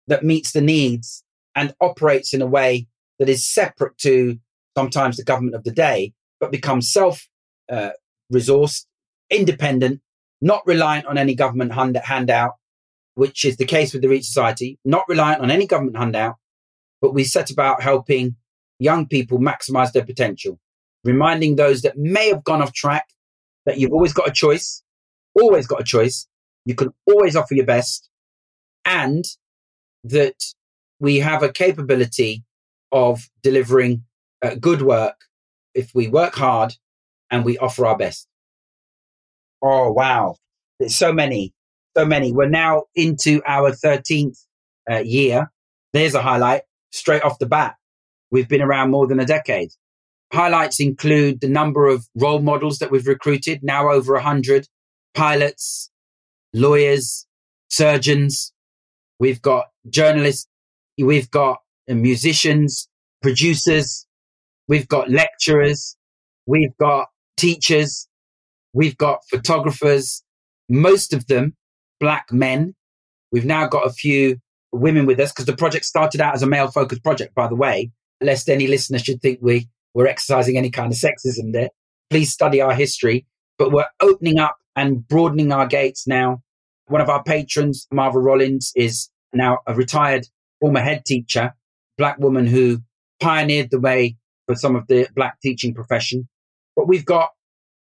[0.07, 1.25] that meets the needs
[1.55, 2.87] and operates in a way
[3.19, 4.39] that is separate to
[4.77, 7.27] sometimes the government of the day, but becomes self
[7.69, 7.89] uh,
[8.33, 8.85] resourced,
[9.29, 9.99] independent,
[10.39, 12.53] not reliant on any government hand- handout,
[13.15, 16.35] which is the case with the Reach Society, not reliant on any government handout,
[17.01, 18.37] but we set about helping
[18.79, 20.57] young people maximize their potential,
[21.03, 23.05] reminding those that may have gone off track
[23.65, 24.81] that you've always got a choice,
[25.39, 26.27] always got a choice.
[26.65, 28.09] You can always offer your best
[28.85, 29.25] and
[30.03, 30.35] that
[30.99, 32.43] we have a capability
[32.91, 34.03] of delivering
[34.43, 35.15] uh, good work
[35.73, 36.73] if we work hard
[37.29, 38.27] and we offer our best.
[39.61, 40.37] Oh, wow.
[40.79, 41.53] There's so many,
[41.95, 42.31] so many.
[42.31, 44.37] We're now into our 13th
[44.89, 45.51] uh, year.
[45.93, 47.75] There's a highlight straight off the bat.
[48.31, 49.71] We've been around more than a decade.
[50.33, 54.67] Highlights include the number of role models that we've recruited, now over 100
[55.13, 55.89] pilots,
[56.53, 57.25] lawyers,
[57.69, 58.53] surgeons.
[59.19, 60.47] We've got journalists
[60.97, 62.89] We've got uh, musicians,
[63.21, 64.05] producers.
[64.67, 65.95] We've got lecturers.
[66.45, 68.07] We've got teachers.
[68.73, 70.23] We've got photographers,
[70.69, 71.55] most of them
[71.99, 72.75] black men.
[73.31, 74.37] We've now got a few
[74.71, 77.55] women with us because the project started out as a male focused project, by the
[77.55, 77.91] way,
[78.21, 81.69] lest any listener should think we were exercising any kind of sexism there.
[82.09, 83.25] Please study our history,
[83.57, 86.41] but we're opening up and broadening our gates now.
[86.85, 90.27] One of our patrons, Marva Rollins, is now a retired
[90.61, 91.53] former head teacher,
[91.97, 92.79] black woman who
[93.19, 96.29] pioneered the way for some of the black teaching profession.
[96.75, 97.31] But we've got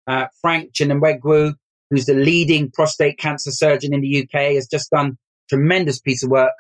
[0.08, 1.56] uh, Frank Chinegwundoh,
[1.89, 5.17] who's the leading prostate cancer surgeon in the UK, has just done
[5.49, 6.53] tremendous piece of work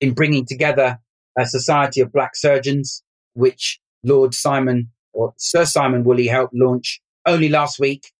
[0.00, 0.98] in bringing together
[1.36, 3.02] a society of black surgeons,
[3.34, 8.12] which Lord Simon or Sir Simon Woolley helped launch only last week.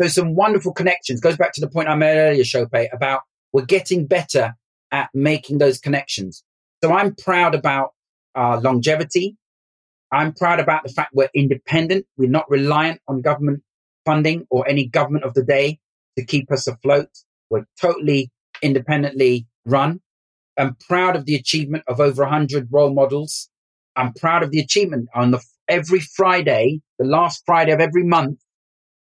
[0.00, 1.20] So some wonderful connections.
[1.20, 4.54] Goes back to the point I made earlier, Chopin, about we're getting better
[4.92, 6.44] at making those connections.
[6.82, 7.94] So I'm proud about
[8.34, 9.36] our longevity.
[10.12, 12.06] I'm proud about the fact we're independent.
[12.16, 13.62] We're not reliant on government
[14.04, 15.80] funding or any government of the day
[16.16, 17.08] to keep us afloat.
[17.50, 18.30] We're totally
[18.62, 20.00] independently run.
[20.56, 23.50] I'm proud of the achievement of over 100 role models.
[23.96, 28.38] I'm proud of the achievement on the every Friday, the last Friday of every month,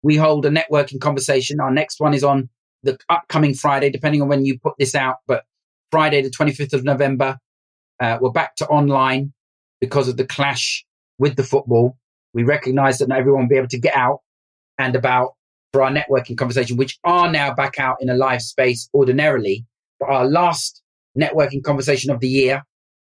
[0.07, 1.59] we hold a networking conversation.
[1.59, 2.49] Our next one is on
[2.85, 5.43] the upcoming Friday, depending on when you put this out, but
[5.91, 7.39] Friday, the 25th of November,
[7.99, 9.33] uh, we're back to online
[9.81, 10.87] because of the clash
[11.19, 11.99] with the football.
[12.35, 14.21] We recognize that not everyone will be able to get out
[14.79, 15.33] and about
[15.73, 19.67] for our networking conversation, which are now back out in a live space ordinarily.
[19.99, 20.83] But our last
[21.19, 22.63] networking conversation of the year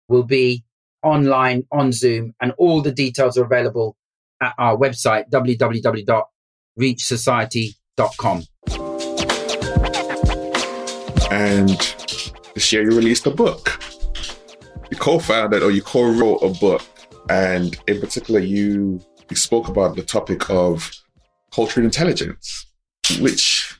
[0.08, 0.64] will be
[1.04, 3.98] online on Zoom, and all the details are available
[4.42, 5.26] at our website,
[6.78, 8.44] www.reachsociety.com.
[11.30, 11.70] And
[12.56, 13.78] this year you released a book
[14.90, 16.84] you co-founded or you co-wrote a book,
[17.30, 20.90] and in particular, you you spoke about the topic of
[21.54, 22.66] cultural intelligence,
[23.20, 23.78] which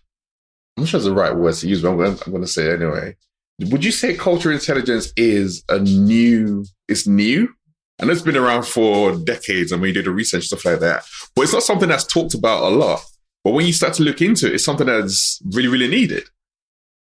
[0.76, 2.48] I'm not sure it's the right word to use, but I'm going, I'm going to
[2.48, 3.16] say anyway.
[3.60, 6.66] Would you say cultural intelligence is a new?
[6.88, 7.54] It's new.
[8.00, 11.06] And it's been around for decades, and we did a research stuff like that.
[11.36, 13.02] But it's not something that's talked about a lot.
[13.44, 16.30] But when you start to look into it, it's something that's really, really needed.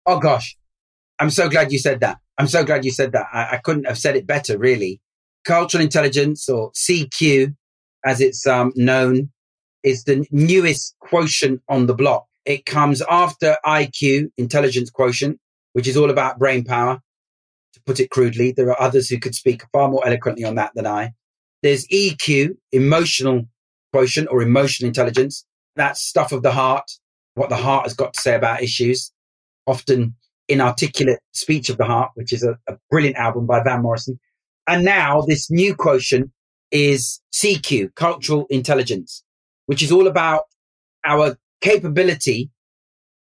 [0.06, 0.58] Oh gosh,
[1.20, 2.20] I'm so glad you said that.
[2.38, 3.28] I'm so glad you said that.
[3.32, 5.00] I, I couldn't have said it better, really.
[5.46, 7.56] Cultural intelligence, or CQ,
[8.06, 9.32] as it's um, known,
[9.84, 12.26] is the newest quotient on the block.
[12.46, 15.40] It comes after IQ, intelligence quotient,
[15.74, 17.02] which is all about brain power.
[17.86, 20.88] Put it crudely, there are others who could speak far more eloquently on that than
[20.88, 21.14] I.
[21.62, 23.48] There's EQ, emotional
[23.94, 25.46] quotient or emotional intelligence.
[25.76, 26.90] That's stuff of the heart,
[27.36, 29.12] what the heart has got to say about issues.
[29.68, 30.16] Often
[30.48, 34.20] inarticulate speech of the heart, which is a, a brilliant album by Van Morrison.
[34.68, 36.32] And now this new quotient
[36.72, 39.24] is CQ, cultural intelligence,
[39.68, 40.44] which is all about
[41.06, 42.50] our capability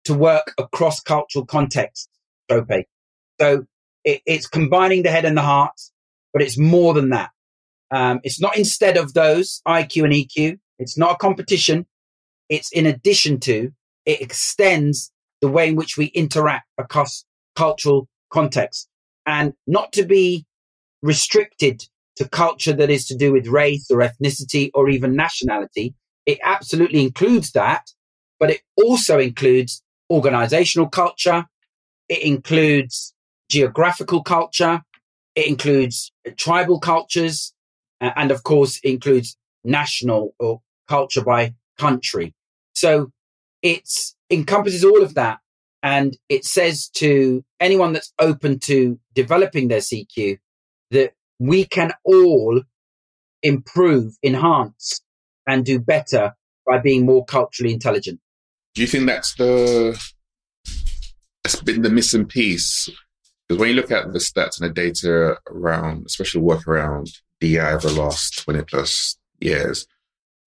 [0.05, 2.09] to work across cultural contexts,
[2.49, 2.85] Chope.
[3.39, 3.65] So
[4.05, 5.73] it, it's combining the head and the heart,
[6.31, 7.31] but it's more than that.
[7.91, 10.59] Um, it's not instead of those IQ and EQ.
[10.79, 11.85] It's not a competition.
[12.49, 13.71] It's in addition to,
[14.05, 17.25] it extends the way in which we interact across
[17.55, 18.87] cultural contexts
[19.25, 20.45] and not to be
[21.01, 21.83] restricted
[22.17, 25.93] to culture that is to do with race or ethnicity or even nationality.
[26.25, 27.89] It absolutely includes that,
[28.39, 31.45] but it also includes organizational culture.
[32.09, 33.14] It includes
[33.49, 34.83] geographical culture.
[35.35, 37.53] It includes uh, tribal cultures.
[38.01, 42.33] Uh, and of course, includes national or culture by country.
[42.73, 43.11] So
[43.61, 43.89] it
[44.29, 45.39] encompasses all of that.
[45.81, 50.39] And it says to anyone that's open to developing their CQ
[50.91, 52.61] that we can all
[53.43, 55.01] improve, enhance,
[55.47, 56.33] and do better
[56.65, 58.19] by being more culturally intelligent.
[58.73, 59.99] Do you think that's the
[61.43, 62.89] that's been the missing piece?
[63.47, 67.59] Because when you look at the stats and the data around, especially work around DI
[67.59, 69.85] over the last 20 plus years,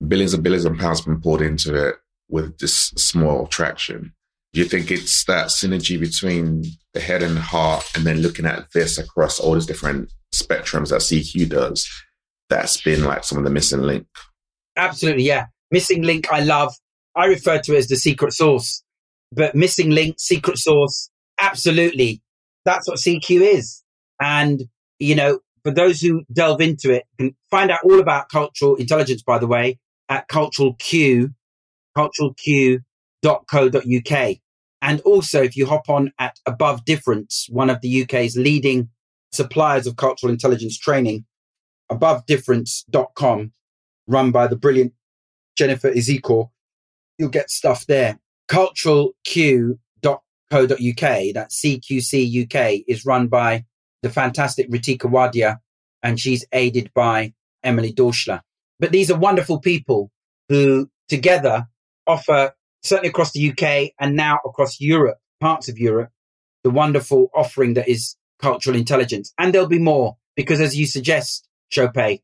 [0.07, 1.97] billions and billions of pounds been poured into it
[2.29, 4.13] with this small traction.
[4.53, 8.47] Do you think it's that synergy between the head and the heart and then looking
[8.47, 11.89] at this across all these different spectrums that CQ does
[12.49, 14.07] that's been like some of the missing link?
[14.77, 15.47] Absolutely, yeah.
[15.71, 16.75] Missing link I love.
[17.15, 18.83] I refer to it as the secret sauce.
[19.33, 22.23] But missing link, secret sauce, absolutely.
[22.69, 23.83] That's what CQ is.
[24.21, 24.65] And,
[24.99, 29.23] you know, for those who delve into it, can find out all about cultural intelligence,
[29.23, 29.79] by the way,
[30.11, 31.31] at Cultural Q,
[31.97, 34.37] culturalq.co.uk.
[34.83, 38.91] And also, if you hop on at Above Difference, one of the UK's leading
[39.33, 41.25] suppliers of cultural intelligence training,
[41.91, 43.53] abovedifference.com,
[44.07, 44.93] run by the brilliant
[45.57, 46.51] Jennifer Izekor,
[47.17, 48.21] you'll get stuff there.
[50.51, 53.65] Culturalq.co.uk, that's CQC UK, is run by
[54.03, 55.59] the fantastic Ritika Wadia,
[56.03, 58.41] and she's aided by Emily Dorschler.
[58.79, 60.11] But these are wonderful people
[60.49, 61.67] who together
[62.07, 66.11] offer, certainly across the UK and now across Europe, parts of Europe,
[66.65, 69.33] the wonderful offering that is cultural intelligence.
[69.39, 72.21] And there'll be more because as you suggest, Chope,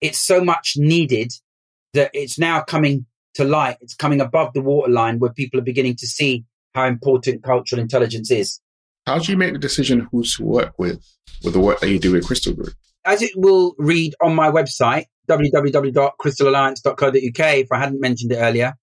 [0.00, 1.32] it's so much needed
[1.94, 3.78] that it's now coming to light.
[3.80, 6.44] It's coming above the waterline where people are beginning to see
[6.74, 8.60] how important cultural intelligence is.
[9.06, 11.04] How do you make the decision who to work with,
[11.42, 12.74] with the work that you do with Krystal Group?
[13.04, 18.74] As it will read on my website, www.krystalalliance.co.uk, if I hadn't mentioned it earlier.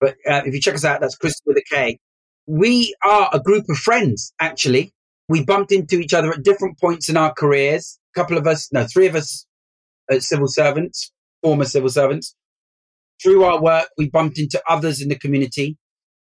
[0.00, 1.98] But uh, if you check us out, that's Krystal with a K.
[2.46, 4.92] We are a group of friends, actually.
[5.28, 7.98] We bumped into each other at different points in our careers.
[8.14, 9.46] A couple of us, no, three of us
[10.18, 11.10] civil servants,
[11.42, 12.36] former civil servants.
[13.22, 15.78] Through our work, we bumped into others in the community.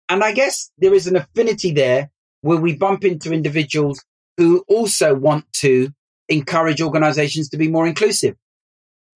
[0.10, 2.10] And I guess there is an affinity there
[2.41, 4.03] where we bump into individuals
[4.38, 5.89] who also want to
[6.28, 8.36] encourage organizations to be more inclusive.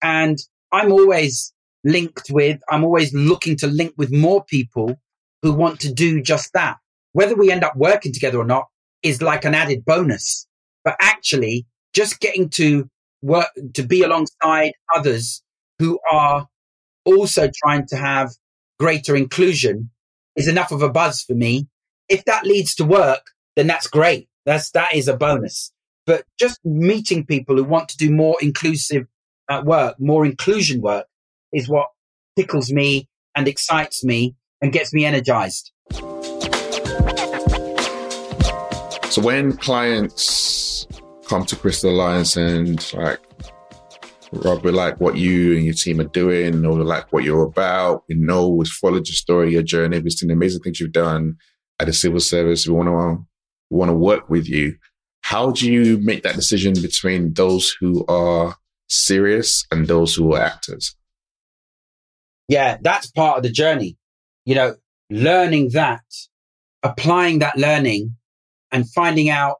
[0.03, 0.37] And
[0.71, 4.99] I'm always linked with, I'm always looking to link with more people
[5.41, 6.77] who want to do just that.
[7.13, 8.67] Whether we end up working together or not
[9.01, 10.47] is like an added bonus.
[10.83, 12.89] But actually, just getting to
[13.21, 15.41] work, to be alongside others
[15.79, 16.47] who are
[17.05, 18.31] also trying to have
[18.79, 19.89] greater inclusion
[20.35, 21.67] is enough of a buzz for me.
[22.09, 24.27] If that leads to work, then that's great.
[24.45, 25.71] That's, that is a bonus.
[26.05, 29.07] But just meeting people who want to do more inclusive
[29.49, 31.07] uh, work, more inclusion work
[31.53, 31.87] is what
[32.35, 35.71] tickles me and excites me and gets me energized.
[39.09, 40.87] So when clients
[41.27, 43.19] come to Krystal Alliance and like
[44.43, 48.03] Rob, like what you and your team are doing, or like what you're about.
[48.07, 49.99] We know we've followed your story, your journey.
[49.99, 51.37] We've seen the amazing things you've done
[51.79, 52.67] at the civil service.
[52.67, 53.25] We want to
[53.69, 54.75] we want to work with you.
[55.21, 58.55] How do you make that decision between those who are
[58.89, 60.95] serious and those who are actors?
[62.47, 63.97] Yeah, that's part of the journey.
[64.45, 64.75] You know,
[65.09, 66.03] learning that,
[66.83, 68.15] applying that learning,
[68.71, 69.57] and finding out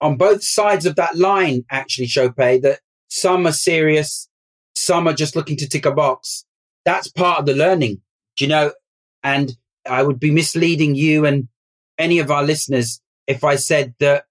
[0.00, 2.80] on both sides of that line, actually, Chope, that
[3.10, 4.28] some are serious,
[4.74, 6.46] some are just looking to tick a box.
[6.84, 8.00] That's part of the learning,
[8.38, 8.72] you know?
[9.22, 9.56] And
[9.86, 11.48] I would be misleading you and
[11.98, 14.24] any of our listeners if I said that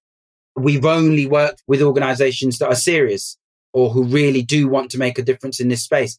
[0.56, 3.38] we've only worked with organizations that are serious
[3.74, 6.18] or who really do want to make a difference in this space.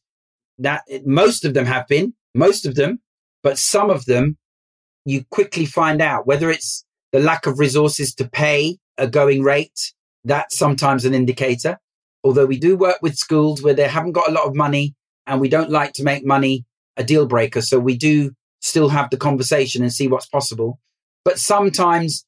[0.59, 3.01] That most of them have been, most of them,
[3.43, 4.37] but some of them
[5.05, 9.93] you quickly find out whether it's the lack of resources to pay a going rate.
[10.25, 11.79] That's sometimes an indicator
[12.25, 14.95] although we do work with schools where they haven't got a lot of money
[15.27, 16.65] and we don't like to make money
[16.97, 17.63] a deal breaker.
[17.63, 20.79] So we do still have the conversation and see what's possible.
[21.25, 22.25] But sometimes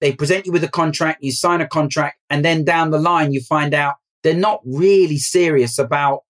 [0.00, 3.32] they present you with a contract, you sign a contract, and then down the line
[3.32, 6.20] you find out they're not really serious about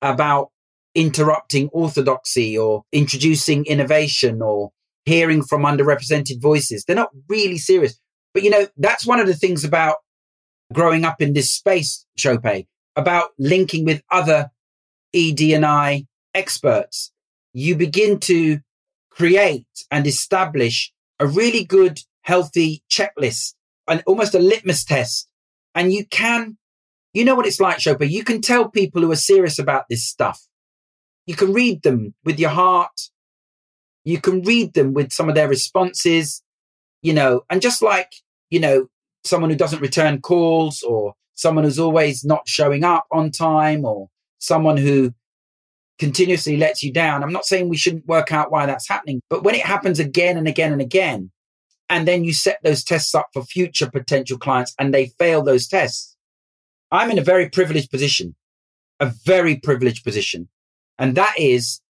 [0.00, 0.50] about
[0.94, 4.70] interrupting orthodoxy or introducing innovation or
[5.04, 6.84] hearing from underrepresented voices.
[6.84, 7.98] They're not really serious.
[8.34, 9.96] But you know, that's one of the things about
[10.72, 12.66] growing up in this space, Chope,
[12.96, 14.50] about linking with other
[15.14, 17.12] ED and I experts.
[17.52, 18.60] You begin to
[19.10, 23.54] create and establish a really good, healthy checklist
[23.88, 25.28] and almost a litmus test.
[25.74, 26.56] And you can,
[27.14, 28.02] you know what it's like, Chope.
[28.02, 30.40] You can tell people who are serious about this stuff.
[31.26, 33.10] You can read them with your heart.
[34.04, 36.42] You can read them with some of their responses,
[37.02, 38.12] you know, and just like,
[38.50, 38.88] you know,
[39.28, 44.08] someone who doesn't return calls or someone who's always not showing up on time or
[44.38, 45.12] someone who
[45.98, 47.22] continuously lets you down.
[47.22, 50.36] I'm not saying we shouldn't work out why that's happening, but when it happens again
[50.36, 51.30] and again and again,
[51.88, 55.66] and then you set those tests up for future potential clients and they fail those
[55.66, 56.16] tests,
[56.90, 58.34] I'm in a very privileged position,
[59.00, 60.48] a very privileged position.
[60.98, 61.80] And that is,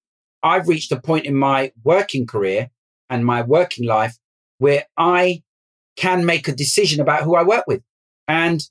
[0.43, 2.70] I've reached a point in my working career
[3.11, 4.16] and my working life
[4.59, 5.43] where I
[5.99, 7.82] can make a decision about who I work with.
[8.28, 8.62] And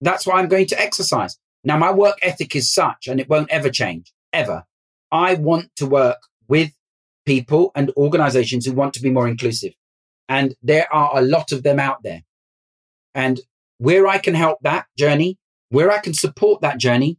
[0.00, 1.36] that's why I'm going to exercise.
[1.64, 4.64] Now, my work ethic is such, and it won't ever change, ever.
[5.10, 6.18] I want to work
[6.48, 6.70] with
[7.26, 9.72] people and organizations who want to be more inclusive.
[10.28, 12.22] And there are a lot of them out there.
[13.14, 13.40] And
[13.78, 15.38] where I can help that journey,
[15.70, 17.18] where I can support that journey,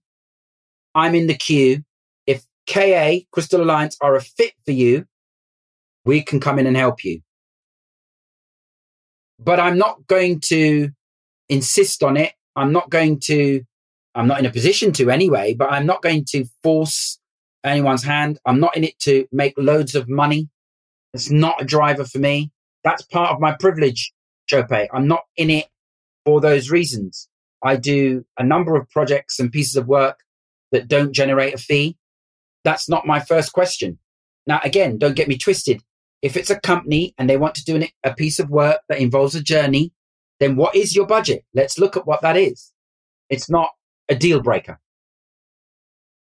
[0.95, 1.83] I'm in the queue.
[2.25, 5.05] If KA, Krystal Alliance, are a fit for you,
[6.05, 7.21] we can come in and help you.
[9.43, 10.89] But I'm not going to
[11.49, 12.33] insist on it.
[12.55, 13.61] I'm not going to,
[14.13, 17.19] I'm not in a position to anyway, but I'm not going to force
[17.63, 18.39] anyone's hand.
[18.45, 20.49] I'm not in it to make loads of money.
[21.13, 22.51] It's not a driver for me.
[22.83, 24.11] That's part of my privilege,
[24.47, 24.87] Chope.
[24.93, 25.67] I'm not in it
[26.25, 27.27] for those reasons.
[27.63, 30.19] I do a number of projects and pieces of work
[30.71, 31.97] that don't generate a fee.
[32.63, 33.99] That's not my first question.
[34.47, 35.81] Now, again, don't get me twisted.
[36.21, 38.99] If it's a company and they want to do an, a piece of work that
[38.99, 39.91] involves a journey,
[40.39, 41.43] then what is your budget?
[41.53, 42.71] Let's look at what that is.
[43.29, 43.69] It's not
[44.09, 44.79] a deal breaker.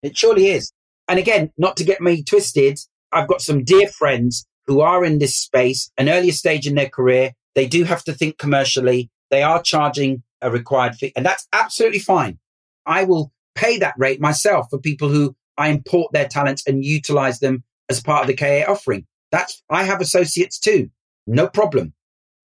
[0.03, 0.73] It surely is.
[1.07, 2.79] And again, not to get me twisted,
[3.11, 6.89] I've got some dear friends who are in this space, an earlier stage in their
[6.89, 7.33] career.
[7.55, 9.09] They do have to think commercially.
[9.31, 12.39] They are charging a required fee, and that's absolutely fine.
[12.85, 17.39] I will pay that rate myself for people who I import their talents and utilize
[17.39, 19.05] them as part of the KA offering.
[19.31, 20.89] That's, I have associates too.
[21.25, 21.93] No problem.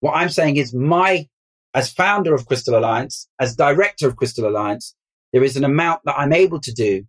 [0.00, 1.28] What I'm saying is my,
[1.74, 4.94] as founder of Krystal Alliance, as director of Krystal Alliance,
[5.32, 7.04] there is an amount that I'm able to do.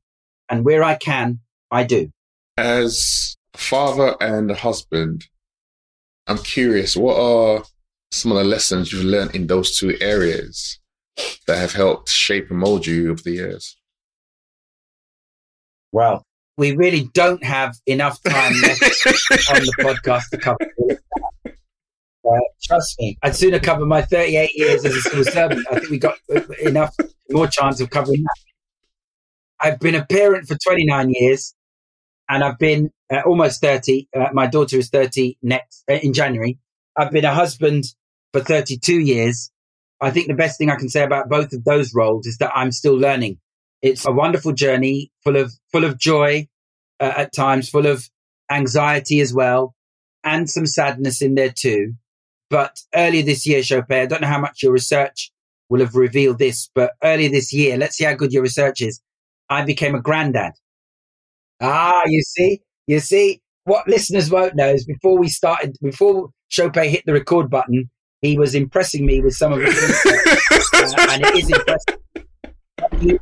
[0.50, 1.40] And where I can,
[1.72, 2.12] I do.
[2.58, 5.26] As father and husband,
[6.28, 7.64] I'm curious, what are
[8.12, 10.80] some of the lessons you've learned in those two areas
[11.48, 13.78] that have helped shape and mold you over the years?
[15.92, 16.24] Well,
[16.58, 18.82] we really don't have enough time left
[19.52, 20.72] on the podcast to cover.
[22.26, 25.66] Uh, trust me, I'd sooner cover my 38 years as a civil servant.
[25.70, 26.18] I think we got
[26.62, 26.96] enough
[27.30, 28.36] more chance of covering that.
[29.60, 31.54] I've been a parent for 29 years
[32.30, 34.08] and I've been uh, almost 30.
[34.16, 36.60] Uh, my daughter is 30 next uh, in January.
[36.98, 37.86] I've been a husband
[38.32, 39.52] for 32 years.
[40.02, 42.52] I think the best thing I can say about both of those roles is that
[42.56, 43.38] I'm still learning.
[43.84, 46.48] It's a wonderful journey full of, full of joy
[47.02, 48.10] uh, at times, full of
[48.50, 49.76] anxiety as well,
[50.24, 51.94] and some sadness in there too.
[52.50, 55.32] But earlier this year, Chope, I don't know how much your research
[55.70, 59.02] will have revealed this, but earlier this year, let's see how good your research is.
[59.50, 60.54] I became a granddad.
[61.62, 66.76] Ah, you see, you see, what listeners won't know is before we started, before Chope
[66.76, 67.90] hit the record button,
[68.22, 69.76] he was impressing me with some of his
[70.74, 73.20] uh, and it is impressive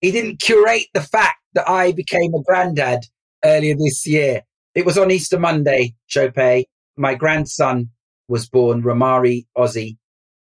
[0.00, 3.00] he didn't curate the fact that I became a granddad
[3.44, 4.42] earlier this year.
[4.74, 6.64] It was on Easter Monday, Chope.
[6.96, 7.90] My grandson
[8.28, 9.96] was born, Ramari Ozzy,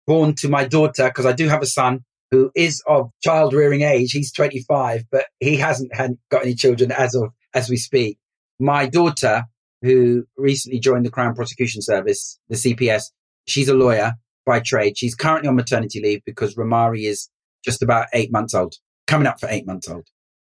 [0.06, 3.82] born to my daughter, because I do have a son who is of child rearing
[3.82, 4.12] age.
[4.12, 8.18] He's 25, but he hasn't had, got any children as of, as we speak.
[8.60, 9.44] My daughter,
[9.82, 13.12] who recently joined the Crown Prosecution Service, the CPS,
[13.46, 14.14] she's a lawyer
[14.46, 14.98] by trade.
[14.98, 17.30] She's currently on maternity leave because Ramari is
[17.64, 18.76] just about eight months old
[19.08, 20.08] coming up for eight months old.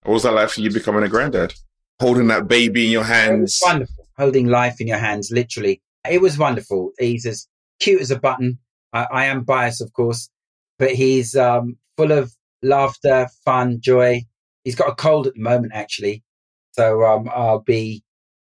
[0.03, 1.53] What was that like for you becoming a granddad?
[1.99, 3.59] Holding that baby in your hands.
[3.61, 4.07] wonderful.
[4.17, 5.81] Holding life in your hands, literally.
[6.09, 6.91] It was wonderful.
[6.97, 7.47] He's as
[7.79, 8.59] cute as a button.
[8.93, 10.29] I, I am biased, of course,
[10.77, 14.21] but he's um, full of laughter, fun, joy.
[14.63, 16.23] He's got a cold at the moment, actually.
[16.71, 18.03] So um, I'll be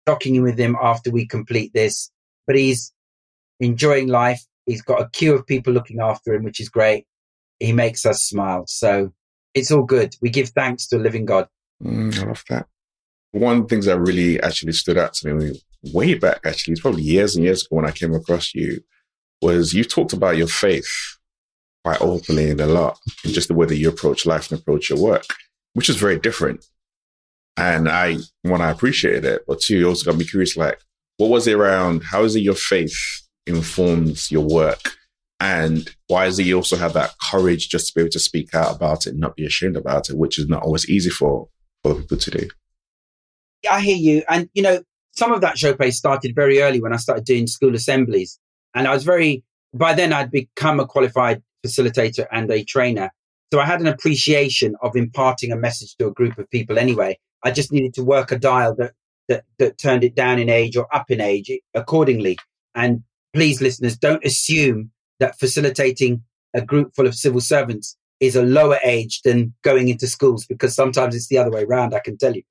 [0.05, 2.11] talking with him after we complete this.
[2.45, 2.93] But he's
[3.59, 4.43] enjoying life.
[4.65, 7.05] He's got a queue of people looking after him, which is great.
[7.59, 8.65] He makes us smile.
[8.67, 9.13] So
[9.57, 10.15] it's all good.
[10.21, 11.47] We give thanks to a living God.
[11.83, 12.67] Mm, I love that.
[13.31, 15.61] One of the things that really actually stood out to me
[15.93, 18.81] way back, actually, it's probably years and years ago when I came across you,
[19.41, 20.89] was you talked about your faith
[21.83, 24.89] quite openly and a lot, and just the way that you approach life and approach
[24.89, 25.23] your work,
[25.73, 26.65] which is very different.
[27.55, 30.79] And I, one, I appreciated it, but two, also got me curious, like,
[31.17, 32.03] what was it around?
[32.03, 32.95] How is it your faith
[33.45, 34.96] informs your work?
[35.39, 38.75] And why is he also have that courage just to be able to speak out
[38.75, 41.47] about it, and not be ashamed about it, which is not always easy for,
[41.83, 42.49] for people to do?
[43.69, 44.23] I hear you.
[44.27, 44.81] And, you know,
[45.11, 48.39] some of that Chope started very early when I started doing school assemblies.
[48.73, 53.11] And I was very, by then I'd become a qualified facilitator and a trainer.
[53.51, 57.17] So I had an appreciation of imparting a message to a group of people anyway.
[57.43, 58.93] I just needed to work a dial that,
[59.27, 62.37] that, that turned it down in age or up in age accordingly.
[62.75, 68.43] And please, listeners, don't assume that facilitating a group full of civil servants is a
[68.43, 72.17] lower age than going into schools because sometimes it's the other way around, I can
[72.17, 72.43] tell you.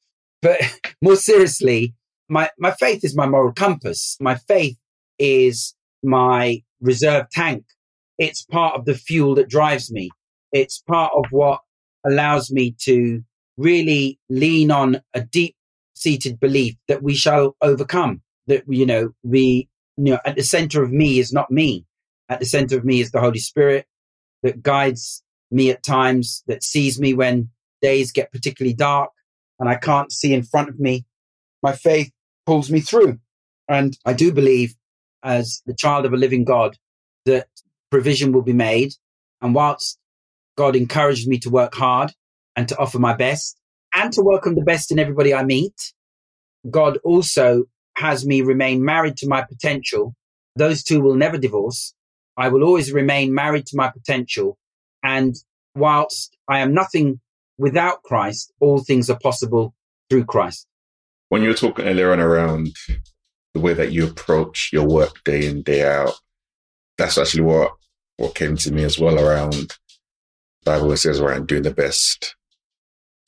[0.43, 0.61] But
[1.03, 1.95] more seriously,
[2.29, 4.17] my, my faith is my moral compass.
[4.21, 4.77] My faith
[5.19, 7.65] is my reserve tank.
[8.19, 10.11] It's part of the fuel that drives me.
[10.53, 11.61] It's part of what
[12.07, 13.23] allows me to
[13.57, 15.57] really lean on a deep
[15.95, 18.23] seated belief that we shall overcome.
[18.47, 21.85] That, you know, we, you know, at the center of me is not me.
[22.29, 23.87] At the center of me is the Holy Spirit
[24.43, 27.51] that guides me at times, that sees me when
[27.83, 29.11] days get particularly dark
[29.59, 31.05] and I can't see in front of me.
[31.63, 32.11] My faith
[32.45, 33.19] pulls me through.
[33.69, 34.75] And I do believe,
[35.23, 36.77] as the child of a living God,
[37.25, 37.49] that
[37.91, 38.93] provision will be made.
[39.41, 39.99] And whilst
[40.57, 42.13] God encourages me to work hard
[42.55, 43.59] and to offer my best
[43.95, 45.93] and to welcome the best in everybody I meet,
[46.71, 47.65] God also
[47.97, 50.15] has me remain married to my potential.
[50.55, 51.95] Those two will never divorce.
[52.37, 54.59] I will always remain married to my potential.
[55.03, 55.35] And
[55.75, 57.21] whilst I am nothing
[57.59, 59.75] without Christ, all things are possible
[60.11, 60.67] through Christ.
[61.29, 62.77] When you were talking earlier on around
[63.55, 66.13] the way that you approach your work day in, day out,
[66.99, 67.73] that's actually what,
[68.17, 69.75] what came to me as well around
[70.67, 72.35] Bible says around doing the best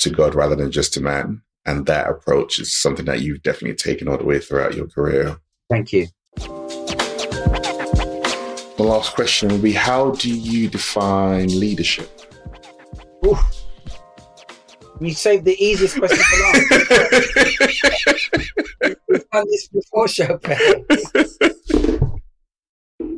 [0.00, 1.42] to God rather than just to man.
[1.64, 5.38] And that approach is something that you've definitely taken all the way throughout your career.
[5.70, 6.08] Thank you.
[8.88, 12.08] Last question would be How do you define leadership?
[13.26, 13.36] Ooh.
[14.98, 16.70] You saved the easiest question for last.
[19.10, 20.56] We've done this before, Chopin.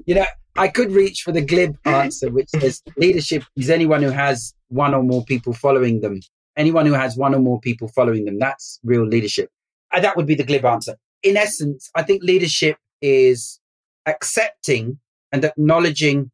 [0.06, 4.10] you know, I could reach for the glib answer, which is leadership is anyone who
[4.10, 6.18] has one or more people following them.
[6.56, 9.48] Anyone who has one or more people following them, that's real leadership.
[9.92, 10.96] And that would be the glib answer.
[11.22, 13.60] In essence, I think leadership is
[14.06, 14.98] accepting
[15.32, 16.30] and acknowledging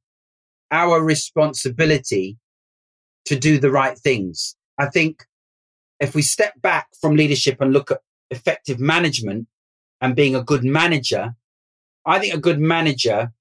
[0.70, 2.38] our responsibility
[3.26, 4.56] to do the right things.
[4.78, 5.24] I think
[6.00, 9.48] if we step back from leadership and look at effective management
[10.00, 11.34] and being a good manager,
[12.04, 13.32] I think a good manager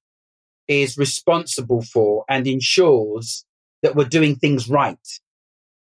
[0.67, 3.45] is responsible for and ensures
[3.83, 5.07] that we're doing things right.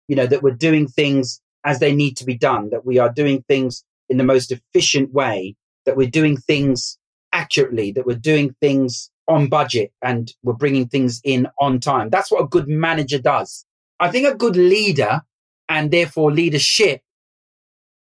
[0.09, 3.13] You know, that we're doing things as they need to be done, that we are
[3.13, 5.55] doing things in the most efficient way,
[5.85, 6.99] that we're doing things
[7.33, 12.11] accurately, that we're doing things on budget and we're bringing things in on time.
[12.11, 13.65] That's what a good manager does.
[14.01, 15.21] I think a good leader
[15.69, 17.03] and therefore leadership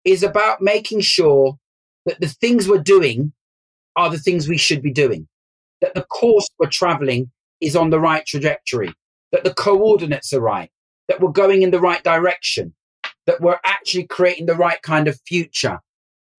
[0.03, 1.57] is about making sure
[2.05, 3.31] that the things we're doing
[3.95, 5.27] are the things we should be doing,
[5.81, 8.93] that the course we're traveling is on the right trajectory,
[9.31, 10.69] that the coordinates are right,
[11.07, 12.73] that we're going in the right direction,
[13.25, 15.79] that we're actually creating the right kind of future,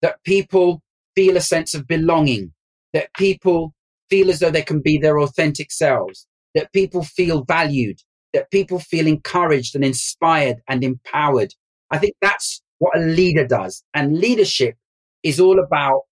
[0.02, 0.82] that people
[1.14, 2.52] feel a sense of belonging,
[2.92, 3.73] that people
[4.10, 8.00] feel as though they can be their authentic selves, that people feel valued,
[8.32, 11.54] that people feel encouraged and inspired and empowered.
[11.90, 13.82] I think that's what a leader does.
[13.94, 14.76] And leadership
[15.22, 16.02] is all about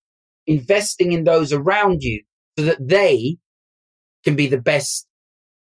[0.46, 2.22] investing in those around you
[2.58, 3.36] so that they
[4.24, 5.06] can be the best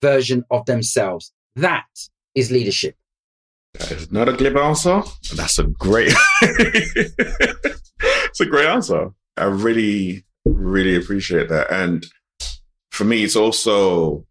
[0.01, 1.31] version of themselves.
[1.55, 1.85] That
[2.35, 2.95] is leadership.
[3.73, 5.01] That is not a glib answer.
[5.35, 9.11] That's a great, it's a great answer.
[9.35, 11.71] I really Really appreciate that.
[11.71, 12.05] And
[12.91, 14.25] for me, it's also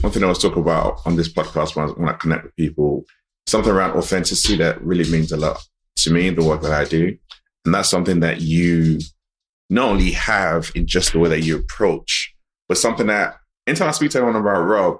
[0.00, 2.56] one thing I was talking about on this podcast when I, when I connect with
[2.56, 3.04] people,
[3.46, 5.58] something around authenticity that really means a lot
[5.98, 7.16] to me, the work that I do.
[7.64, 8.98] And that's something that you
[9.70, 12.34] not only have in just the way that you approach,
[12.68, 13.36] but something that
[13.66, 14.98] anytime I speak to anyone about Rob,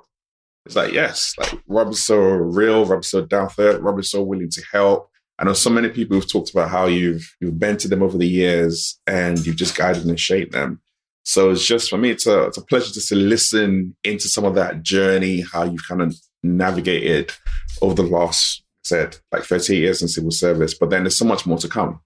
[0.67, 4.11] it's like, yes, like Rob is so real, Rob is so down there, Rob is
[4.11, 5.08] so willing to help.
[5.39, 8.19] I know so many people who've talked about how you've you've been to them over
[8.19, 10.81] the years and you've just guided and shaped them.
[11.23, 14.45] So it's just for me, it's a, it's a pleasure just to listen into some
[14.45, 17.33] of that journey, how you've kind of navigated
[17.83, 20.73] over the last, said, like 30 years in civil service.
[20.73, 22.01] But then there's so much more to come.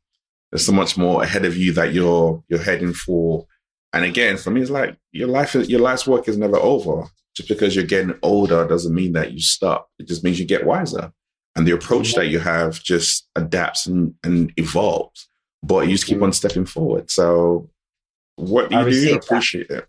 [0.50, 3.46] There's so much more ahead of you that you're you're heading for.
[3.94, 7.04] And again, for me, it's like your life, your life's work is never over.
[7.34, 9.88] Just because you're getting older doesn't mean that you stop.
[9.98, 11.12] It just means you get wiser.
[11.55, 15.28] And the approach that you have just adapts and, and evolves.
[15.62, 16.32] But you just keep on mm-hmm.
[16.32, 17.11] stepping forward.
[17.11, 17.68] So
[18.36, 19.12] what do you do?
[19.12, 19.78] I appreciate that.
[19.78, 19.88] it.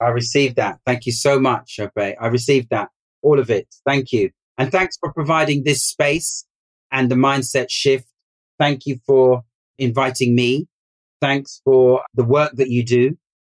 [0.00, 0.80] I received that.
[0.84, 2.16] Thank you so much, Obey.
[2.20, 2.88] I received that.
[3.22, 3.68] All of it.
[3.86, 4.30] Thank you.
[4.58, 6.44] And thanks for providing this space
[6.92, 8.06] and the mindset shift.
[8.58, 9.42] Thank you for
[9.78, 10.66] inviting me.
[11.20, 13.16] Thanks for the work that you do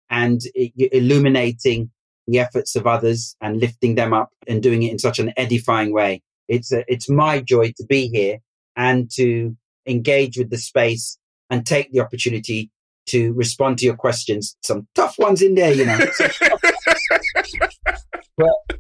[0.08, 1.90] and illuminating
[2.28, 5.92] the efforts of others and lifting them up and doing it in such an edifying
[5.92, 6.22] way.
[6.48, 8.38] It's a, it's my joy to be here
[8.76, 11.18] and to engage with the space
[11.50, 12.70] and take the opportunity
[13.06, 14.56] to respond to your questions.
[14.62, 15.98] Some tough ones in there, you know.
[18.36, 18.78] but,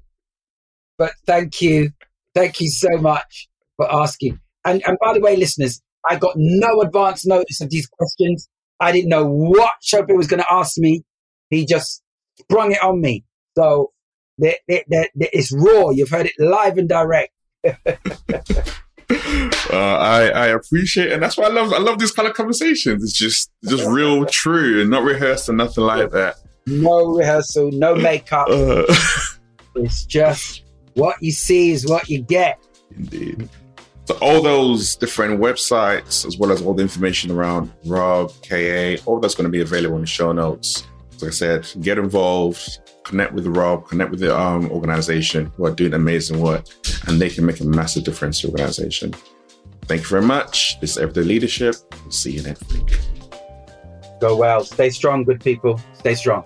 [0.98, 1.90] but thank you.
[2.34, 4.40] Thank you so much for asking.
[4.64, 8.48] And, and by the way, listeners, I got no advance notice of these questions.
[8.80, 11.02] I didn't know what Chopin was going to ask me.
[11.50, 12.02] He just
[12.38, 13.24] sprung it on me.
[13.56, 13.92] So
[14.38, 15.90] it's raw.
[15.90, 17.30] You've heard it live and direct.
[19.70, 23.02] Uh, I I appreciate, and that's why I love I love these kind of conversations.
[23.02, 26.36] It's just just real, true, and not rehearsed and nothing like that.
[26.66, 28.48] No rehearsal, no makeup.
[28.48, 28.84] Uh,
[29.76, 30.64] it's just
[30.94, 32.58] what you see is what you get.
[32.96, 33.48] Indeed.
[34.06, 39.18] So all those different websites, as well as all the information around Rob, KA, all
[39.18, 40.86] that's going to be available in the show notes.
[41.20, 45.70] Like I said, get involved, connect with Rob, connect with the um, organization who are
[45.70, 46.66] doing amazing work,
[47.06, 49.14] and they can make a massive difference to the organization.
[49.86, 50.78] Thank you very much.
[50.80, 51.76] This is Everyday Leadership.
[52.02, 52.98] We'll see you next week.
[54.20, 54.64] Go well.
[54.64, 55.80] Stay strong, good people.
[55.94, 56.44] Stay strong.